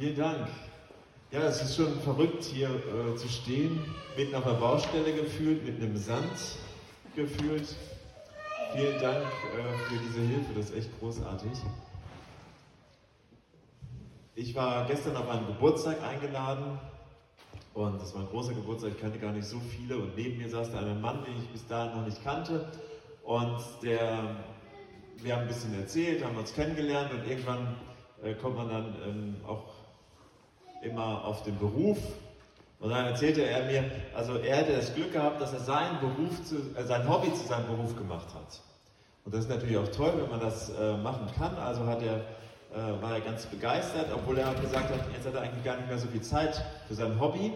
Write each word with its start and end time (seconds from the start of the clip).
Vielen 0.00 0.16
Dank. 0.16 0.48
Ja, 1.30 1.40
es 1.40 1.60
ist 1.60 1.76
schon 1.76 2.00
verrückt, 2.00 2.42
hier 2.44 2.70
äh, 2.70 3.16
zu 3.16 3.28
stehen, 3.28 3.84
mitten 4.16 4.34
auf 4.34 4.44
der 4.44 4.52
Baustelle 4.52 5.12
gefühlt, 5.12 5.62
mit 5.62 5.76
einem 5.76 5.94
Sand 5.98 6.56
gefühlt. 7.14 7.76
Vielen 8.72 8.98
Dank 8.98 9.26
äh, 9.26 9.78
für 9.90 9.98
diese 9.98 10.20
Hilfe, 10.20 10.54
das 10.56 10.70
ist 10.70 10.76
echt 10.76 11.00
großartig. 11.00 11.50
Ich 14.36 14.54
war 14.54 14.86
gestern 14.86 15.18
auf 15.18 15.28
einen 15.28 15.46
Geburtstag 15.48 16.02
eingeladen 16.02 16.80
und 17.74 18.00
das 18.00 18.14
war 18.14 18.22
ein 18.22 18.28
großer 18.28 18.54
Geburtstag, 18.54 18.92
ich 18.92 19.00
kannte 19.02 19.18
gar 19.18 19.32
nicht 19.32 19.46
so 19.46 19.60
viele 19.60 19.98
und 19.98 20.16
neben 20.16 20.38
mir 20.38 20.48
saß 20.48 20.72
da 20.72 20.78
ein 20.78 20.98
Mann, 21.02 21.26
den 21.26 21.36
ich 21.36 21.48
bis 21.50 21.66
dahin 21.66 21.94
noch 21.94 22.06
nicht 22.06 22.24
kannte 22.24 22.72
und 23.22 23.62
der, 23.82 24.34
wir 25.18 25.34
haben 25.34 25.42
ein 25.42 25.48
bisschen 25.48 25.78
erzählt, 25.78 26.24
haben 26.24 26.38
uns 26.38 26.54
kennengelernt 26.54 27.12
und 27.12 27.28
irgendwann 27.28 27.76
äh, 28.22 28.34
kommt 28.34 28.56
man 28.56 28.68
dann 28.68 28.94
ähm, 29.06 29.36
auch 29.46 29.69
immer 30.82 31.24
auf 31.24 31.42
den 31.42 31.58
Beruf. 31.58 31.98
Und 32.78 32.90
dann 32.90 33.06
erzählte 33.06 33.42
er 33.42 33.66
mir, 33.66 33.90
also 34.14 34.36
er 34.36 34.56
hätte 34.56 34.72
das 34.72 34.94
Glück 34.94 35.12
gehabt, 35.12 35.40
dass 35.40 35.52
er 35.52 35.60
seinen 35.60 36.00
Beruf 36.00 36.42
zu, 36.44 36.56
äh, 36.74 36.84
sein 36.84 37.06
Hobby 37.08 37.32
zu 37.34 37.46
seinem 37.46 37.66
Beruf 37.66 37.94
gemacht 37.94 38.28
hat. 38.34 38.60
Und 39.24 39.34
das 39.34 39.42
ist 39.42 39.50
natürlich 39.50 39.76
auch 39.76 39.88
toll, 39.88 40.14
wenn 40.16 40.30
man 40.30 40.40
das 40.40 40.70
äh, 40.70 40.96
machen 40.96 41.26
kann. 41.36 41.54
Also 41.56 41.84
hat 41.86 42.02
er, 42.02 42.16
äh, 42.74 43.02
war 43.02 43.14
er 43.14 43.20
ganz 43.20 43.44
begeistert, 43.46 44.06
obwohl 44.14 44.38
er 44.38 44.54
gesagt 44.54 44.90
hat, 44.90 45.00
jetzt 45.12 45.26
hat 45.26 45.34
er 45.34 45.42
eigentlich 45.42 45.64
gar 45.64 45.76
nicht 45.76 45.88
mehr 45.88 45.98
so 45.98 46.08
viel 46.08 46.22
Zeit 46.22 46.64
für 46.88 46.94
sein 46.94 47.20
Hobby. 47.20 47.52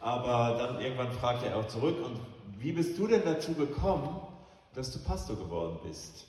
Aber 0.00 0.58
dann 0.58 0.80
irgendwann 0.80 1.12
fragte 1.12 1.46
er 1.46 1.56
auch 1.56 1.68
zurück, 1.68 1.96
und 2.04 2.20
wie 2.58 2.72
bist 2.72 2.98
du 2.98 3.06
denn 3.06 3.22
dazu 3.24 3.54
gekommen, 3.54 4.20
dass 4.74 4.92
du 4.92 4.98
Pastor 4.98 5.36
geworden 5.36 5.78
bist? 5.82 6.26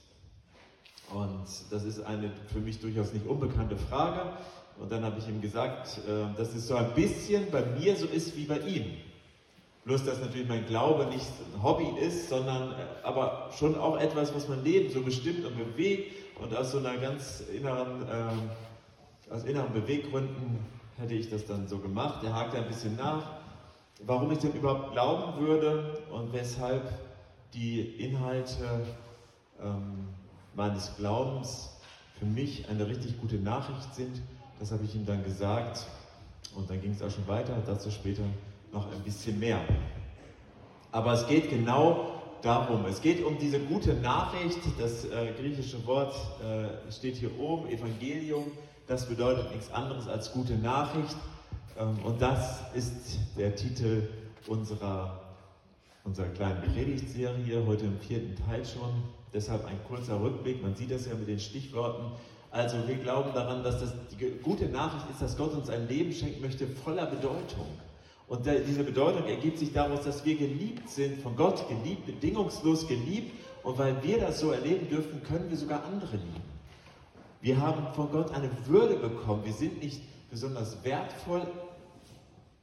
Und 1.14 1.46
das 1.70 1.84
ist 1.84 2.00
eine 2.02 2.32
für 2.48 2.60
mich 2.60 2.80
durchaus 2.80 3.12
nicht 3.14 3.28
unbekannte 3.28 3.76
Frage. 3.76 4.32
Und 4.80 4.92
dann 4.92 5.04
habe 5.04 5.20
ich 5.20 5.28
ihm 5.28 5.42
gesagt, 5.42 6.00
äh, 6.08 6.38
dass 6.38 6.54
es 6.54 6.68
so 6.68 6.76
ein 6.76 6.94
bisschen 6.94 7.50
bei 7.52 7.62
mir 7.62 7.96
so 7.96 8.06
ist 8.06 8.36
wie 8.36 8.46
bei 8.46 8.60
ihm. 8.60 8.86
Bloß, 9.86 10.06
dass 10.06 10.20
natürlich 10.20 10.48
mein 10.48 10.66
Glaube 10.66 11.06
nicht 11.08 11.28
ein 11.54 11.62
Hobby 11.62 11.88
ist, 12.00 12.30
sondern 12.30 12.72
äh, 12.72 12.76
aber 13.04 13.50
schon 13.58 13.78
auch 13.78 14.00
etwas, 14.00 14.34
was 14.34 14.48
mein 14.48 14.64
Leben 14.64 14.92
so 14.92 15.02
bestimmt 15.02 15.46
und 15.46 15.58
bewegt. 15.58 16.14
Und 16.42 16.56
aus 16.56 16.72
so 16.72 16.80
einer 16.80 16.98
ganz 16.98 17.44
inneren, 17.54 18.08
äh, 18.08 19.34
aus 19.34 19.44
inneren 19.44 19.74
Beweggründen 19.74 20.60
hätte 20.98 21.14
ich 21.14 21.30
das 21.30 21.46
dann 21.46 21.68
so 21.68 21.80
gemacht. 21.80 22.24
Er 22.24 22.34
hakte 22.34 22.58
ein 22.58 22.68
bisschen 22.68 22.96
nach, 22.96 23.24
warum 24.06 24.32
ich 24.32 24.40
denn 24.40 24.54
überhaupt 24.54 24.94
glauben 24.94 25.46
würde 25.46 26.02
und 26.12 26.34
weshalb 26.34 26.84
die 27.54 27.82
Inhalte 27.82 28.86
ähm, 29.62 30.08
meines 30.56 30.96
Glaubens 30.98 31.78
für 32.20 32.26
mich 32.26 32.68
eine 32.70 32.88
richtig 32.88 33.20
gute 33.20 33.36
Nachricht 33.36 33.94
sind 33.94 34.22
das 34.60 34.72
habe 34.72 34.84
ich 34.84 34.96
ihm 34.96 35.06
dann 35.06 35.24
gesagt 35.24 35.86
und 36.56 36.70
dann 36.70 36.82
ging 36.82 36.92
es 36.92 37.02
auch 37.02 37.12
schon 37.12 37.28
weiter, 37.28 37.62
dazu 37.66 37.92
später 37.92 38.24
noch 38.72 38.92
ein 38.92 39.02
bisschen 39.02 39.40
mehr. 39.40 39.60
Aber 40.92 41.14
es 41.14 41.28
geht 41.28 41.50
genau 41.50 42.22
darum, 42.42 42.86
es 42.86 43.02
geht 43.02 43.24
um 43.24 43.38
diese 43.38 43.60
gute 43.60 43.94
Nachricht, 43.96 44.60
das 44.80 45.06
äh, 45.06 45.34
griechische 45.40 45.86
Wort 45.88 46.14
äh, 46.42 46.92
steht 46.92 47.16
hier 47.16 47.38
oben, 47.40 47.70
Evangelium, 47.70 48.52
das 48.88 49.08
bedeutet 49.08 49.52
nichts 49.52 49.72
anderes 49.72 50.08
als 50.08 50.32
gute 50.32 50.56
Nachricht 50.56 51.16
ähm, 51.78 51.98
und 52.04 52.22
das 52.22 52.62
ist 52.74 53.18
der 53.38 53.56
Titel 53.56 54.08
unserer, 54.48 55.22
unserer 56.04 56.28
kleinen 56.28 56.62
Predigtserie, 56.62 57.66
heute 57.66 57.86
im 57.86 58.00
vierten 58.00 58.36
Teil 58.36 58.66
schon. 58.66 59.04
Deshalb 59.34 59.66
ein 59.66 59.80
kurzer 59.88 60.22
Rückblick, 60.22 60.62
man 60.62 60.76
sieht 60.76 60.92
das 60.92 61.08
ja 61.08 61.16
mit 61.16 61.28
den 61.28 61.40
Stichworten. 61.40 62.12
Also 62.54 62.88
wir 62.88 62.98
glauben 62.98 63.34
daran, 63.34 63.64
dass 63.64 63.80
das 63.80 63.94
die 64.12 64.30
gute 64.44 64.68
Nachricht 64.68 65.10
ist, 65.10 65.20
dass 65.24 65.36
Gott 65.36 65.54
uns 65.54 65.72
ein 65.72 65.88
Leben 65.88 66.14
schenken 66.14 66.40
möchte 66.40 66.68
voller 66.68 67.08
Bedeutung. 67.08 67.66
Und 68.28 68.46
diese 68.46 68.84
Bedeutung 68.84 69.26
ergibt 69.26 69.58
sich 69.58 69.74
daraus, 69.74 70.04
dass 70.04 70.24
wir 70.24 70.38
geliebt 70.38 70.88
sind, 70.88 71.20
von 71.24 71.36
Gott 71.36 71.68
geliebt, 71.68 72.06
bedingungslos 72.06 72.88
geliebt. 72.88 73.34
Und 73.64 73.80
weil 73.80 73.96
wir 74.04 74.20
das 74.20 74.40
so 74.40 74.52
erleben 74.52 74.88
dürfen, 74.88 75.24
können 75.24 75.50
wir 75.50 75.58
sogar 75.58 75.84
andere 75.84 76.16
lieben. 76.16 76.44
Wir 77.42 77.60
haben 77.60 77.92
von 77.96 78.12
Gott 78.12 78.32
eine 78.36 78.52
Würde 78.68 78.98
bekommen. 78.98 79.44
Wir 79.46 79.54
sind 79.54 79.82
nicht 79.82 80.04
besonders 80.30 80.78
wertvoll 80.84 81.48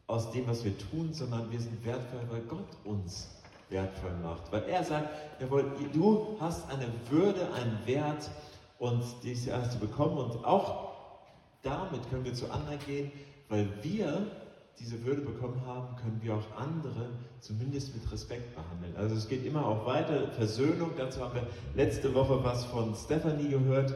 aus 0.06 0.30
dem, 0.30 0.46
was 0.46 0.64
wir 0.64 0.78
tun, 0.78 1.12
sondern 1.12 1.50
wir 1.50 1.60
sind 1.60 1.84
wertvoll, 1.84 2.20
weil 2.30 2.42
Gott 2.42 2.68
uns 2.84 3.28
wertvoll 3.70 4.12
macht. 4.22 4.52
Weil 4.52 4.62
er 4.68 4.84
sagt, 4.84 5.08
jawohl, 5.40 5.64
du 5.92 6.36
hast 6.38 6.70
eine 6.70 6.86
Würde, 7.10 7.52
einen 7.54 7.76
Wert, 7.86 8.30
und 8.80 9.04
dieses 9.22 9.44
du 9.74 9.78
bekommen. 9.78 10.18
Und 10.18 10.44
auch 10.44 10.90
damit 11.62 12.08
können 12.10 12.24
wir 12.24 12.34
zu 12.34 12.50
anderen 12.50 12.78
gehen, 12.86 13.12
weil 13.48 13.68
wir 13.82 14.26
diese 14.80 15.04
Würde 15.04 15.20
bekommen 15.20 15.60
haben, 15.66 15.94
können 15.96 16.18
wir 16.22 16.34
auch 16.34 16.56
andere 16.56 17.10
zumindest 17.40 17.94
mit 17.94 18.10
Respekt 18.10 18.54
behandeln. 18.54 18.96
Also 18.96 19.14
es 19.14 19.28
geht 19.28 19.44
immer 19.44 19.66
auch 19.66 19.86
weiter. 19.86 20.28
Versöhnung, 20.32 20.92
dazu 20.96 21.20
haben 21.20 21.34
wir 21.34 21.46
letzte 21.74 22.14
Woche 22.14 22.42
was 22.42 22.64
von 22.64 22.94
Stephanie 22.94 23.50
gehört, 23.50 23.94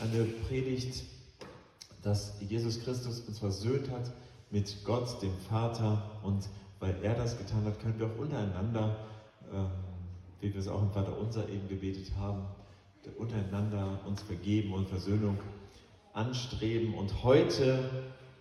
eine 0.00 0.24
Predigt, 0.24 1.04
dass 2.02 2.40
Jesus 2.40 2.82
Christus 2.82 3.20
uns 3.20 3.38
versöhnt 3.38 3.90
hat 3.90 4.10
mit 4.50 4.82
Gott, 4.84 5.20
dem 5.20 5.36
Vater. 5.50 6.02
Und 6.22 6.48
weil 6.80 6.96
er 7.02 7.14
das 7.14 7.36
getan 7.36 7.66
hat, 7.66 7.78
können 7.80 7.98
wir 7.98 8.06
auch 8.06 8.18
untereinander, 8.18 8.96
äh, 9.52 10.40
wie 10.40 10.54
wir 10.54 10.60
es 10.60 10.68
auch 10.68 10.80
im 10.80 10.90
Vater 10.90 11.18
unser 11.18 11.46
eben 11.50 11.68
gebetet 11.68 12.12
haben, 12.18 12.46
untereinander 13.18 14.00
uns 14.06 14.22
vergeben 14.22 14.72
und 14.74 14.88
Versöhnung 14.88 15.38
anstreben. 16.12 16.94
Und 16.94 17.22
heute, 17.22 17.90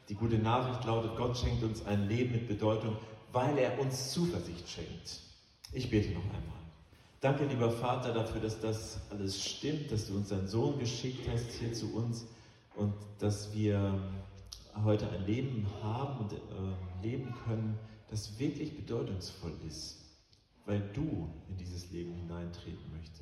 die 0.10 0.16
gute 0.16 0.38
Nachricht 0.38 0.86
lautet, 0.86 1.16
Gott 1.18 1.38
schenkt 1.38 1.64
uns 1.64 1.86
ein 1.86 2.08
Leben 2.08 2.32
mit 2.34 2.48
Bedeutung, 2.48 2.98
weil 3.32 3.58
er 3.58 3.80
uns 3.80 4.12
Zuversicht 4.12 4.68
schenkt. 4.68 5.22
Ich 5.72 5.90
bete 5.90 6.12
noch 6.12 6.24
einmal. 6.26 6.60
Danke, 7.22 7.46
lieber 7.46 7.72
Vater, 7.72 8.14
dafür, 8.14 8.42
dass 8.42 8.60
das 8.60 9.00
alles 9.12 9.44
stimmt, 9.44 9.92
dass 9.92 10.08
du 10.08 10.16
uns 10.16 10.30
deinen 10.30 10.48
Sohn 10.48 10.80
geschickt 10.80 11.30
hast 11.32 11.52
hier 11.54 11.72
zu 11.72 11.94
uns 11.94 12.26
und 12.76 12.94
dass 13.20 13.54
wir 13.54 13.94
heute 14.84 15.10
ein 15.12 15.26
Leben 15.26 15.68
haben 15.84 16.20
und 16.20 16.34
äh, 16.34 16.38
leben 17.04 17.34
können, 17.46 17.78
das 18.10 18.40
wirklich 18.40 18.76
bedeutungsvoll 18.76 19.54
ist, 19.68 19.98
weil 20.66 20.82
du 20.94 21.30
in 21.48 21.58
dieses 21.58 21.92
Leben 21.92 22.14
hineintreten 22.16 22.92
möchtest 22.92 23.21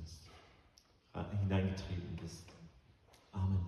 hineingetreten 1.41 2.17
bist. 2.21 2.45
Amen. 3.31 3.65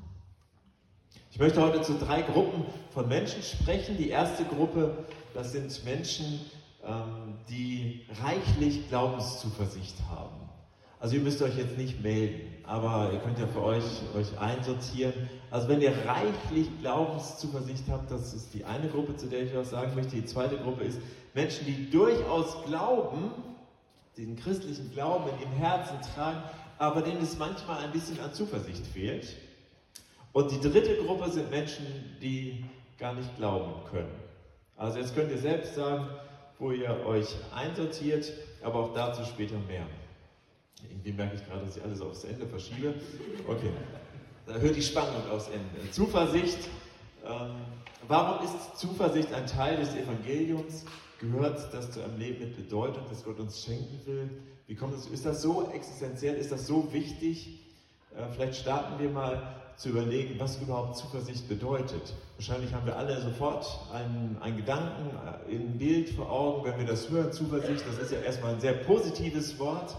Ich 1.32 1.40
möchte 1.40 1.62
heute 1.62 1.82
zu 1.82 1.98
drei 1.98 2.22
Gruppen 2.22 2.66
von 2.92 3.08
Menschen 3.08 3.42
sprechen. 3.42 3.98
Die 3.98 4.10
erste 4.10 4.44
Gruppe, 4.44 5.06
das 5.34 5.52
sind 5.52 5.84
Menschen, 5.86 6.42
ähm, 6.84 7.36
die 7.50 8.06
reichlich 8.22 8.88
Glaubenszuversicht 8.90 9.96
haben. 10.10 10.50
Also 11.00 11.16
ihr 11.16 11.22
müsst 11.22 11.42
euch 11.42 11.58
jetzt 11.58 11.78
nicht 11.78 12.04
melden, 12.04 12.42
aber 12.64 13.12
ihr 13.12 13.20
könnt 13.20 13.40
ja 13.40 13.48
für 13.48 13.64
euch, 13.64 13.84
euch 14.16 14.38
einsortieren. 14.40 15.14
Also 15.50 15.68
wenn 15.68 15.82
ihr 15.82 15.94
reichlich 16.06 16.68
Glaubenszuversicht 16.80 17.86
habt, 17.90 18.12
das 18.12 18.34
ist 18.34 18.54
die 18.54 18.66
eine 18.66 18.88
Gruppe, 18.88 19.16
zu 19.16 19.26
der 19.26 19.44
ich 19.44 19.56
was 19.56 19.72
sagen 19.72 19.96
möchte. 19.96 20.16
Die 20.16 20.26
zweite 20.26 20.58
Gruppe 20.58 20.84
ist 20.84 21.00
Menschen, 21.34 21.66
die 21.66 21.90
durchaus 21.90 22.64
glauben, 22.66 23.32
diesen 24.16 24.36
christlichen 24.36 24.92
Glauben 24.92 25.30
in 25.30 25.40
ihrem 25.40 25.54
Herzen 25.54 25.96
tragen, 26.14 26.44
aber 26.82 27.04
denen 27.04 27.22
es 27.22 27.38
manchmal 27.38 27.84
ein 27.84 27.92
bisschen 27.92 28.20
an 28.22 28.34
Zuversicht 28.34 28.88
fehlt. 28.88 29.36
Und 30.34 30.50
die 30.50 30.60
dritte 30.60 30.96
Gruppe 30.96 31.30
sind 31.30 31.52
Menschen, 31.52 31.86
die 32.20 32.66
gar 32.98 33.14
nicht 33.14 33.38
glauben 33.38 33.86
können. 33.92 34.16
Also 34.78 34.98
jetzt 34.98 35.14
könnt 35.14 35.30
ihr 35.30 35.38
selbst 35.38 35.76
sagen, 35.76 36.08
wo 36.58 36.72
ihr 36.72 36.90
euch 37.06 37.36
einsortiert, 37.54 38.34
aber 38.64 38.80
auch 38.80 38.94
dazu 38.96 39.24
später 39.26 39.60
mehr. 39.68 39.86
Irgendwie 40.90 41.12
merke 41.12 41.36
ich 41.36 41.46
gerade, 41.46 41.64
dass 41.68 41.78
ich 41.78 41.84
alles 41.84 42.02
aufs 42.02 42.24
Ende 42.24 42.48
verschiebe. 42.48 42.96
Okay, 43.48 43.70
da 44.48 44.54
hört 44.54 44.76
die 44.76 44.82
Spannung 44.82 45.30
aufs 45.30 45.50
Ende. 45.50 45.92
Zuversicht. 45.92 46.68
Ähm, 47.24 47.58
warum 48.08 48.44
ist 48.44 48.80
Zuversicht 48.80 49.32
ein 49.34 49.46
Teil 49.46 49.78
des 49.78 49.94
Evangeliums? 49.94 50.86
Gehört 51.20 51.72
das 51.72 51.92
zu 51.92 52.04
einem 52.04 52.18
Leben 52.18 52.40
mit 52.40 52.56
Bedeutung, 52.56 53.04
das 53.08 53.24
Gott 53.24 53.40
uns 53.40 53.64
schenken 53.64 54.02
will? 54.08 54.30
Wie 54.72 54.76
kommt 54.76 54.96
es? 54.96 55.06
Ist 55.08 55.26
das 55.26 55.42
so 55.42 55.70
existenziell? 55.74 56.36
Ist 56.36 56.50
das 56.50 56.66
so 56.66 56.94
wichtig? 56.94 57.60
Äh, 58.16 58.32
vielleicht 58.32 58.56
starten 58.56 59.04
wir 59.04 59.10
mal 59.10 59.54
zu 59.76 59.90
überlegen, 59.90 60.40
was 60.40 60.62
überhaupt 60.62 60.96
Zuversicht 60.96 61.50
bedeutet. 61.50 62.14
Wahrscheinlich 62.38 62.74
haben 62.74 62.86
wir 62.86 62.96
alle 62.96 63.20
sofort 63.22 63.68
einen, 63.94 64.38
einen 64.40 64.56
Gedanken, 64.56 65.10
äh, 65.50 65.56
ein 65.56 65.78
Bild 65.78 66.12
vor 66.12 66.32
Augen, 66.32 66.64
wenn 66.64 66.80
wir 66.80 66.86
das 66.86 67.10
hören. 67.10 67.34
Zuversicht, 67.34 67.86
das 67.86 67.98
ist 67.98 68.14
ja 68.14 68.20
erstmal 68.20 68.54
ein 68.54 68.62
sehr 68.62 68.72
positives 68.72 69.60
Wort. 69.60 69.94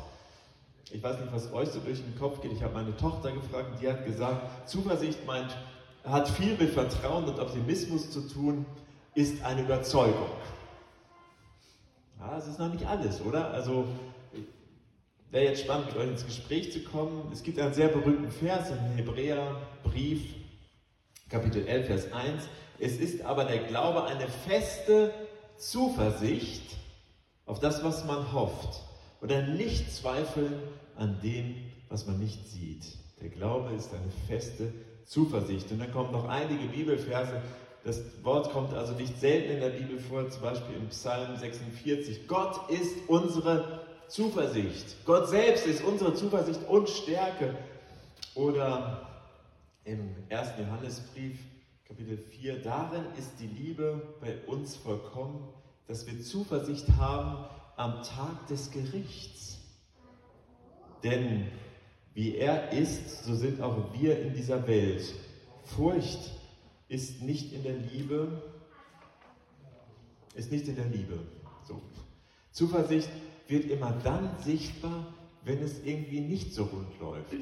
Ich 0.91 1.03
weiß 1.03 1.21
nicht, 1.21 1.35
was 1.35 1.53
euch 1.53 1.69
so 1.69 1.81
durch 1.81 2.03
den 2.03 2.19
Kopf 2.19 2.41
geht. 2.41 2.53
Ich 2.53 2.63
habe 2.63 2.73
meine 2.73 2.97
Tochter 2.97 3.31
gefragt, 3.31 3.79
die 3.79 3.87
hat 3.87 4.07
gesagt, 4.07 4.67
Zuversicht 4.67 5.27
meint, 5.27 5.55
hat 6.03 6.31
viel 6.31 6.57
mit 6.57 6.71
Vertrauen 6.71 7.27
und 7.27 7.39
Optimismus 7.39 8.11
zu 8.11 8.27
tun, 8.27 8.65
ist 9.15 9.45
eine 9.45 9.65
Überzeugung. 9.65 10.31
Ja, 12.19 12.37
das 12.37 12.49
ist 12.49 12.59
noch 12.59 12.73
nicht 12.73 12.87
alles, 12.87 13.21
oder? 13.21 13.51
Also 13.51 13.85
Wäre 15.33 15.47
jetzt 15.47 15.63
spannend, 15.63 15.87
mit 15.87 15.97
euch 15.97 16.09
ins 16.09 16.27
Gespräch 16.27 16.73
zu 16.73 16.81
kommen. 16.81 17.31
Es 17.33 17.43
gibt 17.43 17.59
einen 17.59 17.73
sehr 17.73 17.89
berühmten 17.89 18.31
Vers 18.31 18.69
im 18.69 18.97
Hebräerbrief, 18.97 20.25
Kapitel 21.31 21.67
11, 21.67 21.87
Vers 21.87 22.13
1. 22.13 22.43
Es 22.79 22.99
ist 22.99 23.23
aber 23.23 23.47
der 23.47 23.61
Glaube 23.61 24.05
eine 24.05 24.29
feste 24.29 25.11
Zuversicht 25.57 26.77
auf 27.47 27.61
das, 27.61 27.83
was 27.83 28.05
man 28.05 28.31
hofft. 28.35 28.83
Oder 29.23 29.41
nicht 29.41 29.91
zweifeln 29.91 30.53
an 30.97 31.19
dem, 31.23 31.55
was 31.89 32.07
man 32.07 32.19
nicht 32.19 32.47
sieht. 32.47 32.85
Der 33.23 33.31
Glaube 33.31 33.73
ist 33.73 33.91
eine 33.95 34.13
feste 34.29 34.71
Zuversicht. 35.07 35.73
Und 35.73 35.79
dann 35.79 35.93
kommen 35.93 36.13
noch 36.13 36.29
einige 36.29 36.67
Bibelverse. 36.67 37.41
Das 37.85 38.03
Wort 38.23 38.53
kommt 38.53 38.75
also 38.75 38.93
nicht 38.93 39.19
selten 39.19 39.53
in 39.53 39.61
der 39.61 39.71
Bibel 39.71 39.99
vor, 39.99 40.29
zum 40.29 40.43
Beispiel 40.43 40.77
im 40.77 40.89
Psalm 40.89 41.39
46. 41.39 42.29
Gott 42.29 42.69
ist 42.69 43.09
unsere 43.09 43.82
Zuversicht. 44.09 44.97
Gott 45.05 45.29
selbst 45.29 45.67
ist 45.67 45.83
unsere 45.83 46.15
Zuversicht 46.15 46.61
und 46.69 46.89
Stärke. 46.89 47.57
Oder 48.35 49.09
im 49.85 50.15
ersten 50.29 50.63
Johannesbrief, 50.63 51.39
Kapitel 51.87 52.17
4, 52.17 52.63
darin 52.63 53.05
ist 53.19 53.33
die 53.41 53.47
Liebe 53.47 54.15
bei 54.21 54.37
uns 54.47 54.77
vollkommen, 54.77 55.49
dass 55.87 56.07
wir 56.07 56.21
Zuversicht 56.21 56.89
haben 56.99 57.45
am 57.77 58.03
Tag 58.03 58.47
des 58.49 58.71
Gerichts. 58.71 59.59
Denn 61.03 61.49
wie 62.15 62.37
er 62.37 62.73
ist, 62.73 63.25
so 63.25 63.35
sind 63.35 63.61
auch 63.61 63.93
wir 63.95 64.21
in 64.21 64.35
dieser 64.35 64.67
Welt. 64.67 65.15
Furcht 65.65 66.31
ist 66.89 67.23
nicht 67.23 67.53
in 67.53 67.63
der 67.63 67.77
Liebe, 67.77 68.43
ist 70.35 70.53
nicht 70.53 70.69
in 70.69 70.77
der 70.77 70.87
Liebe. 70.87 71.19
So. 71.67 71.81
Zuversicht 72.51 73.09
wird 73.53 73.71
immer 73.71 73.95
dann 74.03 74.31
sichtbar, 74.43 75.07
wenn 75.45 75.63
es 75.63 75.85
irgendwie 75.85 76.21
nicht 76.21 76.55
so 76.55 76.65
rund 76.65 76.99
läuft. 77.01 77.35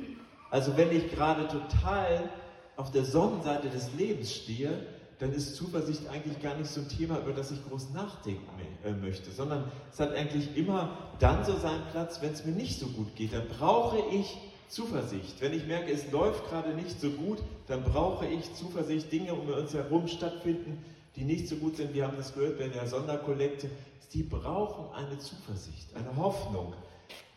Also 0.50 0.76
wenn 0.76 0.90
ich 0.90 1.10
gerade 1.10 1.46
total 1.46 2.28
auf 2.76 2.90
der 2.90 3.04
Sonnenseite 3.04 3.68
des 3.68 3.94
Lebens 3.94 4.34
stehe, 4.34 4.86
dann 5.20 5.32
ist 5.32 5.54
Zuversicht 5.54 6.08
eigentlich 6.08 6.40
gar 6.42 6.56
nicht 6.56 6.70
so 6.70 6.80
ein 6.80 6.88
Thema, 6.88 7.18
über 7.18 7.32
das 7.32 7.50
ich 7.50 7.62
groß 7.68 7.90
nachdenken 7.90 8.48
äh, 8.84 8.90
möchte, 8.90 9.30
sondern 9.30 9.70
es 9.92 10.00
hat 10.00 10.14
eigentlich 10.14 10.56
immer 10.56 10.96
dann 11.18 11.44
so 11.44 11.56
seinen 11.58 11.84
Platz, 11.92 12.22
wenn 12.22 12.32
es 12.32 12.44
mir 12.44 12.52
nicht 12.52 12.80
so 12.80 12.86
gut 12.86 13.14
geht. 13.16 13.34
Dann 13.34 13.46
brauche 13.46 13.98
ich 14.12 14.38
Zuversicht. 14.68 15.40
Wenn 15.40 15.52
ich 15.52 15.66
merke, 15.66 15.92
es 15.92 16.10
läuft 16.10 16.48
gerade 16.48 16.74
nicht 16.74 17.00
so 17.00 17.10
gut, 17.10 17.38
dann 17.66 17.84
brauche 17.84 18.26
ich 18.26 18.54
Zuversicht. 18.54 19.12
Dinge 19.12 19.34
um 19.34 19.46
uns 19.46 19.74
herum 19.74 20.08
stattfinden, 20.08 20.82
die 21.16 21.24
nicht 21.24 21.48
so 21.48 21.56
gut 21.56 21.76
sind. 21.76 21.92
Wir 21.92 22.06
haben 22.06 22.16
das 22.16 22.34
gehört 22.34 22.58
bei 22.58 22.68
der 22.68 22.86
Sonderkollekte. 22.86 23.68
Die 24.12 24.22
brauchen 24.22 24.92
eine 24.92 25.18
Zuversicht, 25.18 25.94
eine 25.94 26.16
Hoffnung. 26.16 26.74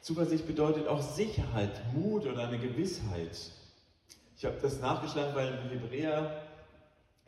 Zuversicht 0.02 0.48
bedeutet 0.48 0.88
auch 0.88 1.02
Sicherheit, 1.02 1.82
Mut 1.94 2.26
oder 2.26 2.48
eine 2.48 2.58
Gewissheit. 2.58 3.38
Ich 4.38 4.44
habe 4.44 4.58
das 4.62 4.80
nachgeschlagen, 4.82 5.36
weil 5.36 5.48
im 5.48 5.70
Hebräer 5.70 6.42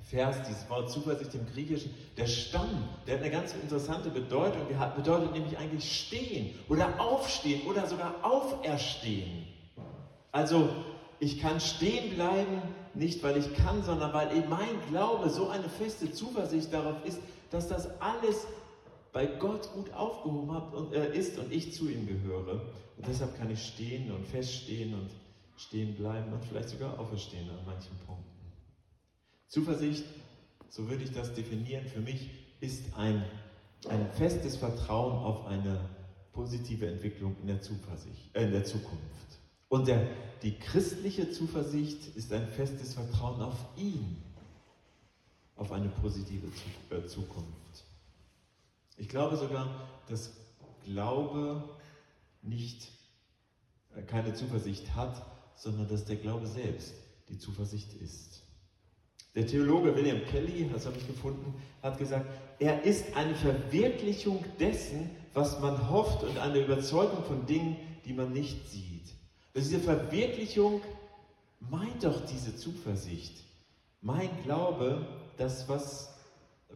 Vers, 0.02 0.38
dieses 0.48 0.70
Wort 0.70 0.92
Zuversicht 0.92 1.34
im 1.34 1.48
Griechischen, 1.48 1.94
der 2.18 2.28
Stamm, 2.28 2.88
der 3.08 3.16
hat 3.16 3.22
eine 3.22 3.32
ganz 3.32 3.54
interessante 3.54 4.10
Bedeutung. 4.10 4.62
Der 4.70 4.88
bedeutet 4.96 5.32
nämlich 5.32 5.58
eigentlich 5.58 6.00
stehen 6.00 6.54
oder 6.70 7.00
aufstehen 7.00 7.66
oder 7.68 7.88
sogar 7.88 8.14
auferstehen. 8.22 9.48
Also 10.32 10.70
ich 11.20 11.40
kann 11.40 11.60
stehen 11.60 12.14
bleiben, 12.14 12.62
nicht 12.94 13.24
weil 13.24 13.38
ich 13.38 13.54
kann, 13.56 13.84
sondern 13.84 14.14
weil 14.14 14.36
eben 14.36 14.50
mein 14.50 14.68
Glaube 14.90 15.30
so 15.30 15.50
eine 15.50 15.70
feste 15.70 16.12
Zuversicht 16.12 16.72
darauf 16.72 17.04
ist, 17.06 17.20
dass 17.50 17.68
das 17.68 17.90
alles 18.00 18.46
bei 19.16 19.28
Gott 19.28 19.72
gut 19.72 19.94
aufgehoben 19.94 20.52
hat 20.52 20.74
und, 20.74 20.94
äh, 20.94 21.18
ist 21.18 21.40
und 21.40 21.50
ich 21.50 21.74
zu 21.74 21.88
ihm 21.88 22.06
gehöre. 22.06 22.56
Und 22.98 23.08
deshalb 23.08 23.38
kann 23.38 23.50
ich 23.50 23.66
stehen 23.66 24.12
und 24.12 24.28
feststehen 24.28 24.94
und 24.94 25.10
stehen 25.56 25.96
bleiben 25.96 26.34
und 26.34 26.44
vielleicht 26.44 26.68
sogar 26.68 27.00
auferstehen 27.00 27.50
an 27.50 27.66
manchen 27.66 27.96
Punkten. 28.06 28.26
Zuversicht, 29.48 30.04
so 30.70 30.90
würde 30.90 31.06
ich 31.06 31.14
das 31.14 31.34
definieren, 31.34 31.86
für 31.86 32.02
mich 32.02 32.30
ist 32.60 32.94
ein, 32.98 33.24
ein 33.88 34.12
festes 34.18 34.58
Vertrauen 34.58 35.14
auf 35.14 35.46
eine 35.46 35.80
positive 36.34 36.86
Entwicklung 36.86 37.38
in 37.40 37.48
der, 37.48 37.62
Zuversicht, 37.62 38.36
äh, 38.36 38.44
in 38.44 38.52
der 38.52 38.66
Zukunft. 38.66 39.00
Und 39.70 39.88
der, 39.88 40.10
die 40.42 40.60
christliche 40.60 41.32
Zuversicht 41.32 42.18
ist 42.18 42.34
ein 42.34 42.50
festes 42.50 42.96
Vertrauen 42.96 43.42
auf 43.42 43.66
ihn, 43.78 44.18
auf 45.56 45.72
eine 45.72 45.88
positive 45.88 46.48
äh, 46.90 47.06
Zukunft. 47.06 47.85
Ich 48.98 49.10
glaube 49.10 49.38
sogar, 49.38 49.68
dass 50.08 50.32
Glaube 50.86 51.64
nicht 52.42 52.92
äh, 53.96 54.02
keine 54.04 54.34
Zuversicht 54.34 54.96
hat, 54.96 55.26
sondern 55.56 55.88
dass 55.88 56.06
der 56.06 56.18
Glaube 56.18 56.48
selbst 56.48 56.94
die 57.30 57.38
Zuversicht 57.38 57.94
ist. 57.94 58.44
Der 59.34 59.48
Theologe 59.48 59.96
William 59.96 60.24
Kelly, 60.26 60.70
das 60.72 60.86
habe 60.86 60.98
ich 60.98 61.08
gefunden, 61.08 61.54
hat 61.82 61.98
gesagt, 61.98 62.26
er 62.60 62.84
ist 62.84 63.16
eine 63.18 63.36
Verwirklichung 63.36 64.46
dessen, 64.60 65.10
was 65.34 65.60
man 65.60 65.90
hofft 65.90 66.24
und 66.24 66.38
eine 66.38 66.60
Überzeugung 66.60 67.24
von 67.24 67.46
Dingen, 67.46 67.76
die 68.06 68.14
man 68.14 68.32
nicht 68.32 68.70
sieht. 68.70 69.14
Diese 69.54 69.80
Verwirklichung 69.80 70.82
meint 71.60 72.04
doch 72.04 72.26
diese 72.26 72.56
Zuversicht. 72.56 73.44
Mein 74.02 74.30
Glaube, 74.44 75.06
das, 75.38 75.68
was, 75.68 76.14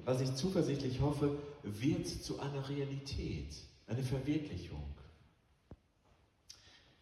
was 0.04 0.20
ich 0.20 0.36
zuversichtlich 0.36 1.00
hoffe, 1.00 1.38
wird 1.64 2.08
zu 2.08 2.40
einer 2.40 2.68
Realität, 2.70 3.56
eine 3.88 4.04
Verwirklichung. 4.04 4.84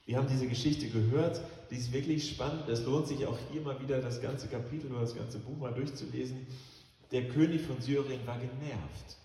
Wir 0.05 0.17
haben 0.17 0.27
diese 0.29 0.47
Geschichte 0.47 0.87
gehört, 0.87 1.41
die 1.69 1.75
ist 1.75 1.91
wirklich 1.91 2.29
spannend. 2.29 2.69
Es 2.69 2.85
lohnt 2.85 3.07
sich 3.07 3.25
auch 3.25 3.37
hier 3.51 3.61
mal 3.61 3.81
wieder 3.81 4.01
das 4.01 4.21
ganze 4.21 4.47
Kapitel 4.47 4.89
oder 4.91 5.01
das 5.01 5.15
ganze 5.15 5.39
Buch 5.39 5.57
mal 5.57 5.73
durchzulesen. 5.73 6.47
Der 7.11 7.27
König 7.27 7.61
von 7.61 7.81
Syrien 7.81 8.25
war 8.25 8.37
genervt. 8.37 9.17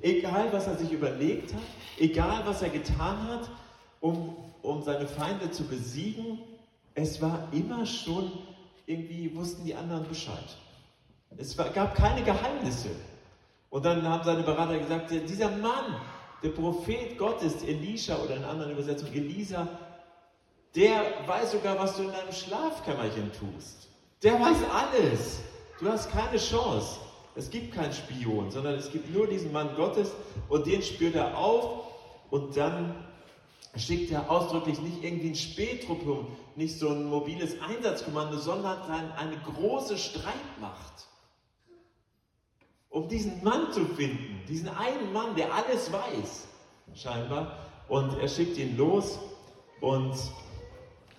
Egal, 0.00 0.52
was 0.52 0.66
er 0.66 0.76
sich 0.76 0.92
überlegt 0.92 1.54
hat, 1.54 1.62
egal, 1.98 2.44
was 2.46 2.62
er 2.62 2.70
getan 2.70 3.22
hat, 3.28 3.50
um 4.00 4.36
um 4.62 4.82
seine 4.82 5.06
Feinde 5.06 5.50
zu 5.50 5.64
besiegen, 5.64 6.38
es 6.94 7.20
war 7.22 7.48
immer 7.52 7.86
schon, 7.86 8.30
irgendwie 8.86 9.34
wussten 9.34 9.64
die 9.64 9.74
anderen 9.74 10.08
Bescheid. 10.08 10.56
Es 11.36 11.56
war, 11.58 11.70
gab 11.70 11.94
keine 11.94 12.22
Geheimnisse. 12.22 12.90
Und 13.70 13.84
dann 13.84 14.06
haben 14.08 14.24
seine 14.24 14.42
Berater 14.42 14.78
gesagt, 14.78 15.10
dieser 15.10 15.50
Mann, 15.50 15.96
der 16.42 16.50
Prophet 16.50 17.18
Gottes, 17.18 17.62
Elisha 17.62 18.16
oder 18.16 18.36
in 18.36 18.44
anderen 18.44 18.72
Übersetzungen 18.72 19.12
Elisa, 19.12 19.68
der 20.74 21.02
weiß 21.26 21.52
sogar, 21.52 21.78
was 21.78 21.96
du 21.96 22.02
in 22.02 22.12
deinem 22.12 22.32
Schlafkämmerchen 22.32 23.30
tust. 23.32 23.88
Der 24.22 24.34
weiß 24.34 24.58
alles. 24.72 25.40
Du 25.80 25.88
hast 25.88 26.10
keine 26.10 26.38
Chance. 26.38 27.00
Es 27.34 27.50
gibt 27.50 27.74
keinen 27.74 27.92
Spion, 27.92 28.50
sondern 28.50 28.74
es 28.74 28.90
gibt 28.90 29.14
nur 29.14 29.26
diesen 29.26 29.52
Mann 29.52 29.74
Gottes 29.76 30.10
und 30.48 30.66
den 30.66 30.82
spürt 30.82 31.14
er 31.14 31.36
auf 31.36 31.86
und 32.30 32.56
dann 32.56 32.94
schickt 33.76 34.10
er 34.10 34.28
ausdrücklich 34.30 34.80
nicht 34.80 35.04
irgendwie 35.04 35.30
ein 35.30 35.36
Spähtruppe, 35.36 36.26
nicht 36.56 36.78
so 36.78 36.88
ein 36.88 37.04
mobiles 37.04 37.60
Einsatzkommando, 37.60 38.38
sondern 38.38 38.80
eine 39.12 39.36
große 39.38 39.96
Streitmacht. 39.98 41.06
Um 42.98 43.06
diesen 43.06 43.44
Mann 43.44 43.70
zu 43.70 43.84
finden, 43.84 44.40
diesen 44.48 44.68
einen 44.70 45.12
Mann, 45.12 45.36
der 45.36 45.54
alles 45.54 45.92
weiß, 45.92 46.48
scheinbar. 46.96 47.56
Und 47.86 48.18
er 48.18 48.26
schickt 48.26 48.58
ihn 48.58 48.76
los 48.76 49.20
und 49.80 50.16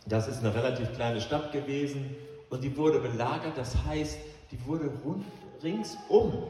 das 0.06 0.28
ist 0.28 0.40
eine 0.40 0.54
relativ 0.54 0.94
kleine 0.94 1.22
Stadt 1.22 1.54
gewesen 1.54 2.18
und 2.50 2.66
die 2.66 2.76
wurde 2.76 3.00
belagert, 3.00 3.58
das 3.58 3.78
heißt, 3.86 4.20
die 4.52 4.66
wurde 4.66 4.92
rund, 5.06 5.24
ringsum 5.64 6.50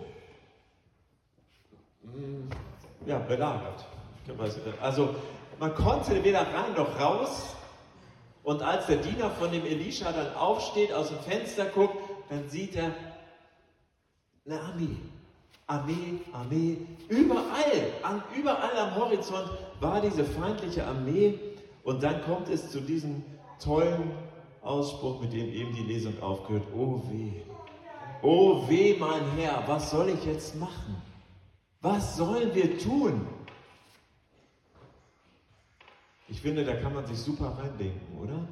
mm, 2.02 2.50
ja, 3.06 3.20
belagert. 3.20 3.86
Also 4.82 5.14
man 5.60 5.76
konnte 5.76 6.24
weder 6.24 6.42
rein 6.42 6.74
noch 6.76 7.00
raus. 7.00 7.56
Und 8.42 8.64
als 8.64 8.88
der 8.88 8.98
Diener 8.98 9.30
von 9.30 9.52
dem 9.52 9.64
Elisha 9.64 10.12
dann 10.12 10.34
aufsteht, 10.34 10.92
aus 10.92 11.10
dem 11.10 11.20
Fenster 11.20 11.66
guckt, 11.66 11.98
dann 12.30 12.50
sieht 12.50 12.76
er 12.76 12.92
eine 14.48 14.60
Armee. 14.60 14.98
Armee, 15.70 16.20
Armee. 16.34 16.78
Überall, 17.10 17.94
an, 18.02 18.24
überall 18.36 18.76
am 18.76 18.96
Horizont 18.96 19.50
war 19.80 20.02
diese 20.02 20.26
feindliche 20.26 20.86
Armee. 20.86 21.40
Und 21.84 22.02
dann 22.02 22.24
kommt 22.24 22.50
es 22.50 22.72
zu 22.72 22.82
diesem 22.82 23.24
tollen 23.64 24.12
Ausspruch, 24.64 25.22
mit 25.22 25.32
dem 25.32 25.48
eben 25.48 25.74
die 25.76 25.84
Lesung 25.84 26.20
aufgehört. 26.22 26.64
Oh 26.76 27.02
weh. 27.10 27.44
Oh 28.24 28.68
weh, 28.68 28.98
mein 29.00 29.24
Herr, 29.38 29.64
was 29.68 29.92
soll 29.92 30.10
ich 30.10 30.26
jetzt 30.26 30.56
machen? 30.56 31.02
Was 31.82 32.18
sollen 32.18 32.54
wir 32.54 32.78
tun? 32.80 33.28
Ich 36.28 36.42
finde, 36.42 36.66
da 36.66 36.76
kann 36.76 36.94
man 36.94 37.06
sich 37.06 37.18
super 37.18 37.58
reindenken, 37.58 38.18
oder? 38.20 38.48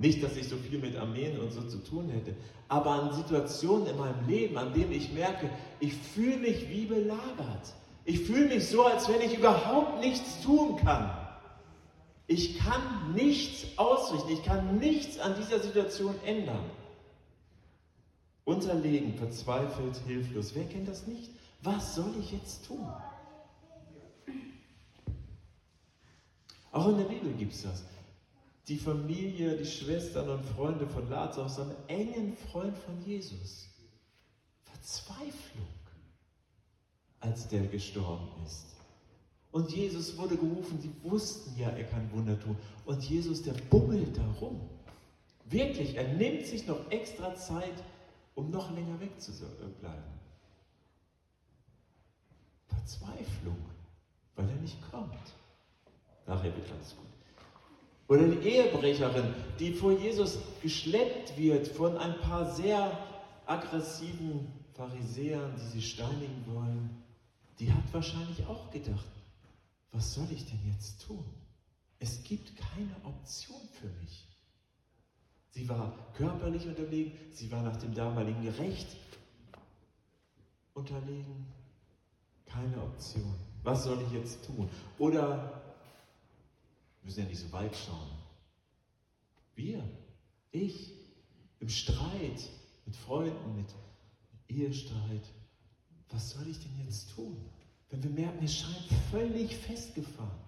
Nicht, 0.00 0.22
dass 0.22 0.34
ich 0.36 0.48
so 0.48 0.56
viel 0.56 0.78
mit 0.78 0.96
Armeen 0.96 1.38
und 1.38 1.52
so 1.52 1.60
zu 1.60 1.76
tun 1.76 2.08
hätte, 2.08 2.34
aber 2.68 2.90
an 2.90 3.12
Situationen 3.12 3.86
in 3.86 3.98
meinem 3.98 4.26
Leben, 4.26 4.56
an 4.56 4.72
denen 4.72 4.92
ich 4.92 5.12
merke, 5.12 5.50
ich 5.78 5.92
fühle 5.92 6.38
mich 6.38 6.70
wie 6.70 6.86
belagert. 6.86 7.74
Ich 8.06 8.20
fühle 8.20 8.48
mich 8.48 8.66
so, 8.66 8.86
als 8.86 9.10
wenn 9.10 9.20
ich 9.20 9.36
überhaupt 9.36 10.00
nichts 10.00 10.40
tun 10.42 10.76
kann. 10.76 11.10
Ich 12.26 12.58
kann 12.58 13.12
nichts 13.14 13.76
ausrichten, 13.76 14.30
ich 14.30 14.42
kann 14.42 14.78
nichts 14.78 15.18
an 15.18 15.34
dieser 15.36 15.60
Situation 15.60 16.14
ändern. 16.24 16.64
unterlegen, 18.46 19.14
verzweifelt, 19.18 19.96
hilflos. 20.06 20.54
Wer 20.54 20.64
kennt 20.64 20.88
das 20.88 21.06
nicht? 21.06 21.30
Was 21.62 21.94
soll 21.94 22.12
ich 22.18 22.32
jetzt 22.32 22.66
tun? 22.66 22.86
Auch 26.72 26.88
in 26.88 26.96
der 26.96 27.04
Bibel 27.04 27.32
gibt 27.34 27.52
es 27.52 27.62
das. 27.64 27.84
Die 28.68 28.76
Familie, 28.78 29.56
die 29.56 29.64
Schwestern 29.64 30.28
und 30.28 30.44
Freunde 30.44 30.86
von 30.86 31.08
Lazarus, 31.08 31.58
einem 31.58 31.74
engen 31.88 32.36
Freund 32.36 32.76
von 32.76 33.00
Jesus. 33.04 33.68
Verzweiflung, 34.62 35.66
als 37.20 37.48
der 37.48 37.66
gestorben 37.66 38.28
ist. 38.46 38.66
Und 39.52 39.70
Jesus 39.72 40.16
wurde 40.16 40.36
gerufen, 40.36 40.78
sie 40.80 40.92
wussten 41.02 41.58
ja, 41.58 41.70
er 41.70 41.84
kann 41.84 42.10
Wunder 42.12 42.38
tun. 42.38 42.56
Und 42.84 43.02
Jesus, 43.02 43.42
der 43.42 43.52
bummelt 43.52 44.16
darum. 44.16 44.68
Wirklich, 45.46 45.96
er 45.96 46.14
nimmt 46.14 46.46
sich 46.46 46.66
noch 46.66 46.88
extra 46.90 47.34
Zeit, 47.34 47.82
um 48.36 48.50
noch 48.50 48.70
länger 48.70 49.00
wegzubleiben. 49.00 50.20
Verzweiflung, 52.68 53.58
weil 54.36 54.48
er 54.48 54.56
nicht 54.56 54.78
kommt. 54.90 55.14
Nachher 56.26 56.56
wird 56.56 56.70
alles 56.70 56.94
gut. 56.96 57.19
Oder 58.10 58.26
die 58.26 58.48
Ehebrecherin, 58.48 59.32
die 59.60 59.72
vor 59.72 59.92
Jesus 59.92 60.40
geschleppt 60.60 61.38
wird 61.38 61.68
von 61.68 61.96
ein 61.96 62.18
paar 62.18 62.52
sehr 62.52 62.90
aggressiven 63.46 64.48
Pharisäern, 64.72 65.54
die 65.54 65.78
sie 65.78 65.82
steinigen 65.82 66.44
wollen, 66.48 67.04
die 67.60 67.72
hat 67.72 67.84
wahrscheinlich 67.92 68.44
auch 68.48 68.68
gedacht, 68.72 69.06
was 69.92 70.12
soll 70.14 70.26
ich 70.32 70.44
denn 70.44 70.58
jetzt 70.72 71.06
tun? 71.06 71.24
Es 72.00 72.24
gibt 72.24 72.56
keine 72.56 72.96
Option 73.04 73.60
für 73.80 73.86
mich. 74.02 74.26
Sie 75.50 75.68
war 75.68 75.92
körperlich 76.14 76.66
unterlegen, 76.66 77.12
sie 77.30 77.52
war 77.52 77.62
nach 77.62 77.76
dem 77.76 77.94
damaligen 77.94 78.48
Recht 78.48 78.88
unterlegen. 80.74 81.46
Keine 82.44 82.82
Option. 82.82 83.36
Was 83.62 83.84
soll 83.84 84.02
ich 84.02 84.12
jetzt 84.14 84.44
tun? 84.46 84.68
Oder, 84.98 85.69
wir 87.00 87.06
müssen 87.06 87.20
ja 87.20 87.26
nicht 87.26 87.40
so 87.40 87.52
weit 87.52 87.74
schauen. 87.74 88.10
Wir, 89.54 89.82
ich, 90.52 90.92
im 91.60 91.68
Streit 91.68 92.48
mit 92.86 92.96
Freunden, 92.96 93.56
mit 93.56 93.74
Ehestreit. 94.48 95.24
Was 96.10 96.30
soll 96.30 96.48
ich 96.48 96.58
denn 96.58 96.84
jetzt 96.84 97.14
tun? 97.14 97.36
Wenn 97.88 98.02
wir 98.02 98.10
merken, 98.10 98.44
es 98.44 98.56
scheint 98.56 98.86
völlig 99.10 99.56
festgefahren. 99.56 100.38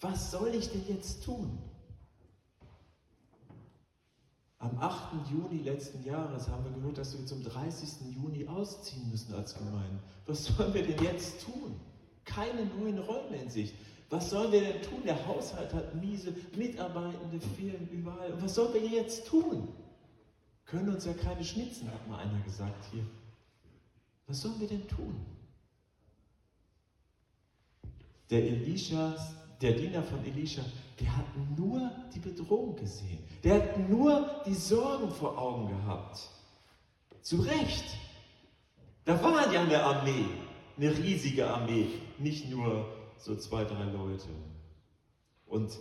Was 0.00 0.30
soll 0.30 0.54
ich 0.54 0.68
denn 0.68 0.84
jetzt 0.88 1.24
tun? 1.24 1.58
Am 4.58 4.78
8. 4.78 5.30
Juni 5.30 5.62
letzten 5.62 6.02
Jahres 6.04 6.48
haben 6.48 6.64
wir 6.64 6.72
gehört, 6.72 6.96
dass 6.96 7.16
wir 7.18 7.26
zum 7.26 7.42
30. 7.42 8.14
Juni 8.14 8.46
ausziehen 8.46 9.10
müssen 9.10 9.34
als 9.34 9.54
Gemeinde. 9.54 9.98
Was 10.26 10.44
sollen 10.44 10.72
wir 10.72 10.86
denn 10.86 11.02
jetzt 11.04 11.44
tun? 11.44 11.78
Keine 12.24 12.64
neuen 12.64 12.98
Räume 12.98 13.36
in 13.36 13.50
Sicht. 13.50 13.74
Was 14.10 14.30
sollen 14.30 14.52
wir 14.52 14.60
denn 14.60 14.82
tun? 14.82 15.02
Der 15.04 15.26
Haushalt 15.26 15.72
hat 15.72 15.94
miese, 15.94 16.34
Mitarbeitende 16.56 17.40
fehlen 17.40 17.88
überall. 17.90 18.32
Und 18.32 18.42
was 18.42 18.54
sollen 18.54 18.74
wir 18.74 18.86
jetzt 18.86 19.26
tun? 19.26 19.68
Können 20.66 20.88
uns 20.90 21.04
ja 21.04 21.12
keine 21.12 21.44
schnitzen, 21.44 21.90
hat 21.90 22.08
mal 22.08 22.18
einer 22.18 22.40
gesagt 22.40 22.84
hier. 22.92 23.04
Was 24.26 24.40
sollen 24.40 24.60
wir 24.60 24.68
denn 24.68 24.86
tun? 24.88 25.14
Der 28.30 28.42
Elisha, 28.42 29.16
der 29.60 29.72
Diener 29.72 30.02
von 30.02 30.24
Elisha, 30.24 30.62
der 31.00 31.16
hat 31.16 31.26
nur 31.56 31.90
die 32.14 32.20
Bedrohung 32.20 32.76
gesehen. 32.76 33.18
Der 33.42 33.54
hat 33.54 33.88
nur 33.88 34.42
die 34.46 34.54
Sorgen 34.54 35.10
vor 35.10 35.36
Augen 35.36 35.68
gehabt. 35.68 36.30
Zu 37.20 37.40
Recht. 37.40 37.84
Da 39.04 39.22
war 39.22 39.52
ja 39.52 39.60
eine 39.60 39.82
Armee, 39.82 40.24
eine 40.76 40.96
riesige 40.96 41.46
Armee, 41.46 41.88
nicht 42.18 42.48
nur 42.48 42.86
so 43.24 43.34
zwei, 43.36 43.64
drei 43.64 43.84
Leute. 43.84 44.28
Und 45.46 45.78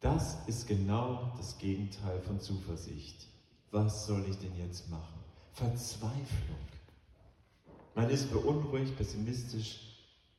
das 0.00 0.48
ist 0.48 0.66
genau 0.66 1.34
das 1.36 1.58
Gegenteil 1.58 2.20
von 2.22 2.40
Zuversicht. 2.40 3.26
Was 3.70 4.06
soll 4.06 4.24
ich 4.26 4.38
denn 4.38 4.56
jetzt 4.56 4.88
machen? 4.88 5.20
Verzweiflung. 5.52 6.56
Man 7.94 8.08
ist 8.08 8.32
beunruhigt, 8.32 8.96
pessimistisch, 8.96 9.80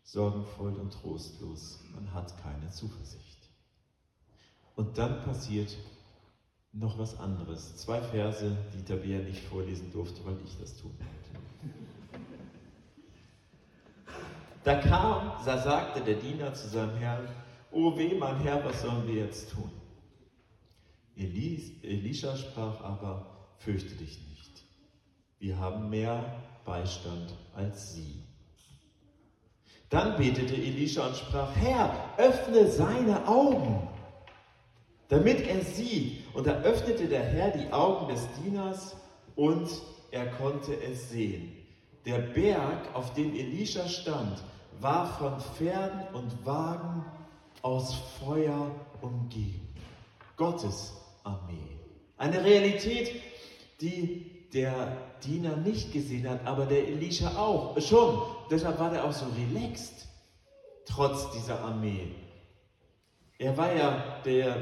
sorgenvoll 0.01 0.73
und 0.73 0.91
trostlos. 0.93 1.79
Man 1.93 2.11
hat 2.11 2.41
keine 2.41 2.71
Zuversicht. 2.71 3.47
Und 4.75 4.97
dann 4.97 5.23
passiert 5.23 5.77
noch 6.73 6.97
was 6.97 7.19
anderes. 7.19 7.77
Zwei 7.77 8.01
Verse, 8.01 8.57
die 8.73 8.83
Tabea 8.83 9.19
nicht 9.19 9.43
vorlesen 9.43 9.91
durfte, 9.91 10.25
weil 10.25 10.37
ich 10.43 10.57
das 10.57 10.75
tun 10.77 10.97
wollte. 10.97 11.30
Da 14.63 14.75
kam, 14.75 15.31
da 15.43 15.57
sagte 15.57 16.01
der 16.01 16.15
Diener 16.15 16.53
zu 16.53 16.67
seinem 16.67 16.95
Herrn, 16.97 17.27
O 17.71 17.97
weh, 17.97 18.13
mein 18.15 18.39
Herr, 18.41 18.63
was 18.63 18.81
sollen 18.81 19.07
wir 19.07 19.25
jetzt 19.25 19.51
tun? 19.51 19.71
Elis, 21.15 21.71
Elisha 21.83 22.35
sprach 22.35 22.81
aber, 22.81 23.55
fürchte 23.57 23.95
dich 23.95 24.19
nicht. 24.29 24.63
Wir 25.39 25.57
haben 25.57 25.89
mehr 25.89 26.23
Beistand 26.65 27.33
als 27.55 27.93
sie. 27.93 28.23
Dann 29.89 30.15
betete 30.15 30.55
Elisha 30.55 31.07
und 31.07 31.15
sprach, 31.15 31.55
Herr, 31.55 31.93
öffne 32.17 32.67
seine 32.67 33.27
Augen, 33.27 33.89
damit 35.09 35.41
er 35.47 35.61
sieht. 35.61 36.23
Und 36.33 36.47
da 36.47 36.61
öffnete 36.61 37.07
der 37.07 37.23
Herr 37.23 37.51
die 37.51 37.71
Augen 37.73 38.07
des 38.07 38.27
Dieners 38.41 38.95
und 39.35 39.69
er 40.11 40.27
konnte 40.27 40.73
es 40.81 41.09
sehen. 41.09 41.60
Der 42.05 42.17
Berg, 42.17 42.95
auf 42.95 43.13
dem 43.13 43.33
Elisha 43.33 43.87
stand, 43.87 44.41
war 44.79 45.07
von 45.17 45.39
Pferden 45.39 46.01
und 46.13 46.45
Wagen 46.45 47.05
aus 47.61 47.93
Feuer 48.19 48.71
umgeben. 49.01 49.67
Gottes 50.35 50.93
Armee. 51.23 51.77
Eine 52.17 52.43
Realität, 52.43 53.21
die 53.79 54.47
der 54.53 54.97
Diener 55.23 55.55
nicht 55.57 55.93
gesehen 55.93 56.27
hat, 56.27 56.45
aber 56.45 56.65
der 56.65 56.87
Elisha 56.87 57.37
auch. 57.37 57.79
Schon. 57.79 58.21
Deshalb 58.49 58.79
war 58.79 58.93
er 58.93 59.05
auch 59.05 59.13
so 59.13 59.25
relaxed, 59.37 60.07
trotz 60.85 61.31
dieser 61.31 61.59
Armee. 61.59 62.07
Er 63.37 63.55
war 63.55 63.73
ja, 63.73 64.21
der, 64.25 64.55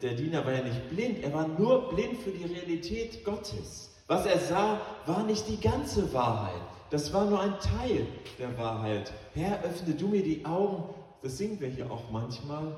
der 0.00 0.14
Diener 0.14 0.44
war 0.44 0.52
ja 0.52 0.62
nicht 0.62 0.88
blind, 0.90 1.22
er 1.22 1.32
war 1.32 1.46
nur 1.46 1.90
blind 1.94 2.18
für 2.18 2.30
die 2.30 2.44
Realität 2.44 3.24
Gottes. 3.24 3.94
Was 4.06 4.26
er 4.26 4.38
sah, 4.38 4.80
war 5.06 5.24
nicht 5.24 5.48
die 5.48 5.60
ganze 5.60 6.12
Wahrheit. 6.12 6.73
Das 6.94 7.12
war 7.12 7.24
nur 7.24 7.40
ein 7.40 7.58
Teil 7.58 8.06
der 8.38 8.56
Wahrheit. 8.56 9.12
Herr, 9.34 9.60
öffne 9.64 9.94
du 9.94 10.06
mir 10.06 10.22
die 10.22 10.46
Augen. 10.46 10.94
Das 11.22 11.38
singen 11.38 11.58
wir 11.58 11.66
hier 11.66 11.90
auch 11.90 12.08
manchmal. 12.12 12.72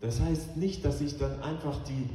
Das 0.00 0.20
heißt 0.20 0.56
nicht, 0.56 0.84
dass 0.84 1.00
ich 1.00 1.18
dann 1.18 1.40
einfach 1.40 1.78
die 1.84 2.10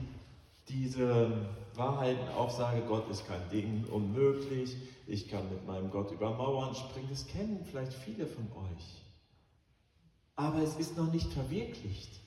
diese 0.68 1.32
Wahrheiten 1.76 2.28
aufsage, 2.36 2.82
Gott 2.82 3.10
ist 3.10 3.26
kein 3.26 3.50
Ding 3.50 3.86
unmöglich, 3.90 4.76
ich 5.08 5.30
kann 5.30 5.48
mit 5.48 5.66
meinem 5.66 5.90
Gott 5.90 6.12
über 6.12 6.32
Mauern 6.36 6.76
springen, 6.76 7.08
das 7.10 7.28
kennen 7.28 7.64
vielleicht 7.64 7.94
viele 7.94 8.28
von 8.28 8.52
euch. 8.52 9.06
Aber 10.36 10.62
es 10.62 10.76
ist 10.76 10.98
noch 10.98 11.14
nicht 11.14 11.32
verwirklicht. 11.32 12.20